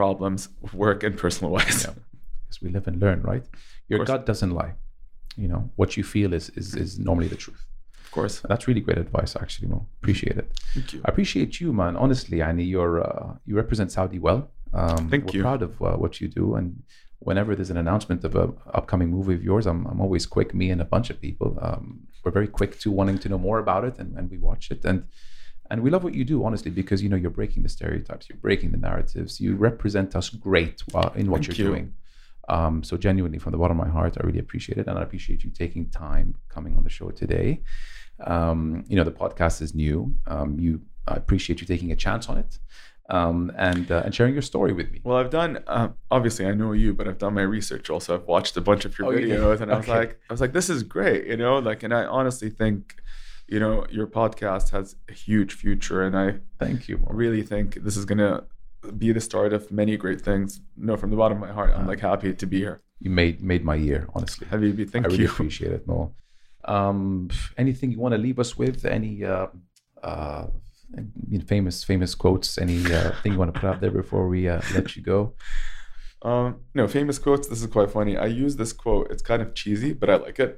[0.00, 0.40] problems,
[0.84, 1.80] work and personal wise.
[1.84, 1.94] Yeah.
[2.40, 3.44] Because we live and learn, right?
[3.90, 4.72] Your gut doesn't lie.
[5.42, 7.62] You know what you feel is is is normally the truth.
[8.04, 8.36] Of course.
[8.50, 9.78] That's really great advice, actually, Mo.
[10.00, 10.48] Appreciate it.
[10.74, 11.00] Thank you.
[11.06, 11.92] I appreciate you, man.
[12.04, 14.40] Honestly, Ani, you're uh, you represent Saudi well.
[14.80, 15.42] Um, Thank we're you.
[15.48, 16.66] Proud of uh, what you do, and
[17.28, 20.48] whenever there's an announcement of an upcoming movie of yours, I'm, I'm always quick.
[20.60, 21.84] Me and a bunch of people, um,
[22.22, 24.80] we're very quick to wanting to know more about it, and, and we watch it,
[24.90, 24.98] and
[25.70, 28.38] and we love what you do, honestly, because you know you're breaking the stereotypes, you're
[28.38, 31.72] breaking the narratives, you represent us great while, in what Thank you're you.
[31.72, 31.92] doing.
[32.48, 35.02] Um, so genuinely, from the bottom of my heart, I really appreciate it, and I
[35.02, 37.60] appreciate you taking time coming on the show today.
[38.24, 40.14] Um, you know, the podcast is new.
[40.26, 42.58] Um, you, I appreciate you taking a chance on it,
[43.10, 45.00] um, and uh, and sharing your story with me.
[45.04, 45.62] Well, I've done.
[45.66, 47.90] Uh, obviously, I know you, but I've done my research.
[47.90, 49.98] Also, I've watched a bunch of your Oh, videos, and I was Okay.
[49.98, 51.58] like, I was like, this is great, you know.
[51.58, 52.96] Like, and I honestly think,
[53.48, 56.26] you know, your podcast has a huge future, and I
[56.58, 56.96] Thank you.
[57.08, 58.44] Really think this is gonna
[58.96, 60.60] be the start of many great things.
[60.76, 62.80] No, from the bottom of my heart, I'm Uh, like happy to be here.
[63.00, 64.46] You made made my year, honestly.
[64.50, 65.30] Have Habibi, thank I really you.
[65.30, 66.14] appreciate it, Mo.
[66.64, 68.84] Um, anything you want to leave us with?
[68.84, 69.46] Any uh,
[70.02, 70.46] uh,
[71.46, 72.58] famous famous quotes?
[72.58, 75.34] Any uh, thing you want to put out there before we uh, let you go?
[76.22, 77.46] Um, no, famous quotes.
[77.48, 78.16] This is quite funny.
[78.16, 79.06] I use this quote.
[79.12, 80.52] It's kind of cheesy, but I like it.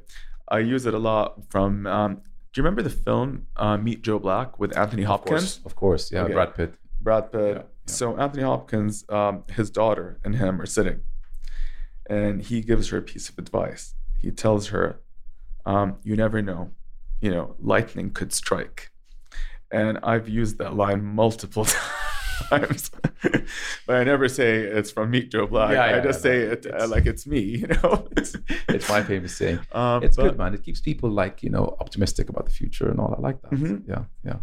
[0.49, 1.87] I use it a lot from.
[1.87, 2.23] Um,
[2.53, 5.41] do you remember the film uh, Meet Joe Black with Anthony Of Hopkins?
[5.41, 6.13] course, of course.
[6.13, 6.33] Yeah, Okay.
[6.35, 6.75] Brad Pitt.
[7.01, 7.41] Brad Pitt.
[7.41, 7.63] Yeah, yeah.
[7.87, 11.01] So Anthony Hopkins, um, his daughter and him are sitting,
[12.09, 13.95] and he gives her a piece of advice.
[14.19, 15.01] He tells her,
[15.67, 16.71] um, "You never know,
[17.21, 18.91] you know, lightning could strike,"
[19.71, 21.85] and I've used that line multiple times,
[23.87, 25.73] but I never say it's from Meet Joe Black.
[25.73, 28.09] Yeah, yeah, I just yeah, say no, it uh, like it's me, you know.
[28.17, 28.35] It's,
[28.69, 29.61] it's my famous saying.
[29.73, 30.55] um, It's but- good, man.
[30.55, 33.15] It keeps people like you know optimistic about the future and all.
[33.17, 33.51] I like that.
[33.53, 33.83] Mhm.
[33.89, 34.37] Yeah, yeah.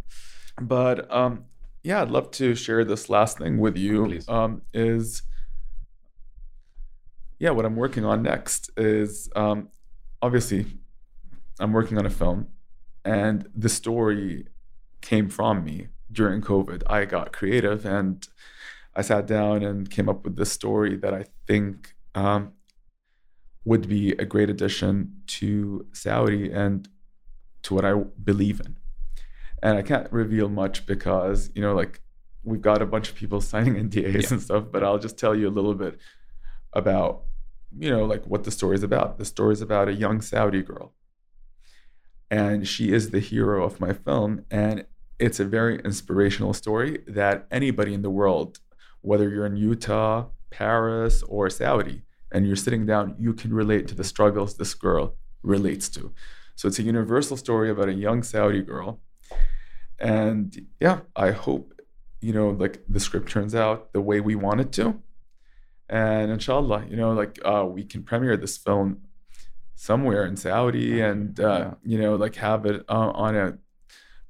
[0.62, 1.46] but um
[1.84, 4.28] yeah i'd love to share this last thing with you Please.
[4.28, 5.22] um is
[7.40, 9.70] yeah what i'm working on next is um
[10.22, 10.66] obviously
[11.60, 12.48] i'm working on a film
[13.06, 14.48] and the story
[15.02, 18.28] came from me during covid i got creative and
[18.96, 22.54] i sat down and came up with this story that i think um
[23.66, 26.88] would be a great addition to saudi and
[27.62, 27.94] to what i
[28.24, 28.78] believe in
[29.64, 32.00] and I can't reveal much because you know, like
[32.44, 34.30] we've got a bunch of people signing NDAs Yeah.
[34.34, 34.66] and stuff.
[34.72, 35.98] But I'll just tell you a little bit
[36.74, 37.24] about
[37.76, 39.18] you know, like what the story is about.
[39.18, 40.94] The story is about a young Saudi girl,
[42.30, 44.86] and she is the hero of my film, and
[45.20, 48.60] it's a very inspirational story that anybody in the world,
[49.02, 53.96] whether you're in Utah, Paris, or Saudi, and you're sitting down, you can relate to
[53.96, 56.14] the struggles this girl relates to.
[56.56, 59.00] So it's a universal story about a young Saudi girl.
[60.00, 61.74] And yeah i hope
[62.22, 65.02] you know like the script turns out the way we want it to.
[65.90, 69.02] And inshallah you know like uh, we can premiere this film
[69.76, 73.58] somewhere in saudi and uh, you know like have it uh, on a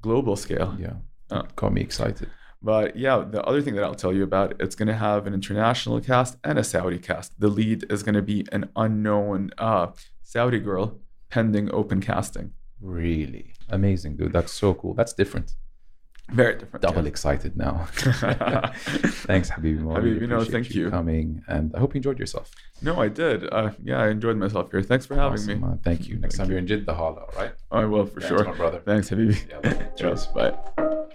[0.02, 0.94] global scale Yeah,
[1.30, 1.44] Uh.
[1.56, 2.30] got me excited.
[2.62, 5.34] but yeah the other thing that i'll tell you about it's going to have an
[5.34, 9.88] international cast and a saudi cast the lead is going to be an unknown uh,
[10.24, 10.86] saudi girl
[11.30, 14.34] pending open casting Really amazing, dude.
[14.34, 14.94] That's so cool.
[14.94, 15.56] That's different.
[16.30, 17.08] Very different Double yeah.
[17.10, 17.88] excited now.
[17.92, 19.80] Thanks, Habibi.
[19.80, 19.94] Mo.
[19.96, 20.90] I really Habibi, no, thank you.
[20.90, 22.52] coming, and I hope you enjoyed yourself.
[22.82, 23.48] No, I did.
[23.52, 24.82] Uh, yeah, I enjoyed myself here.
[24.82, 25.68] Thanks for having Awesome, me.
[25.68, 25.80] man.
[25.84, 26.18] Thank you.
[26.20, 26.52] Next Thank time you.
[26.54, 27.52] you're in Jeddah, holla, all right?
[27.72, 28.44] I will for Thanks, sure.
[28.44, 28.82] my brother.
[28.86, 29.38] Thanks, Habibi.
[29.50, 30.28] Yeah, Cheers.
[30.28, 31.08] Bye.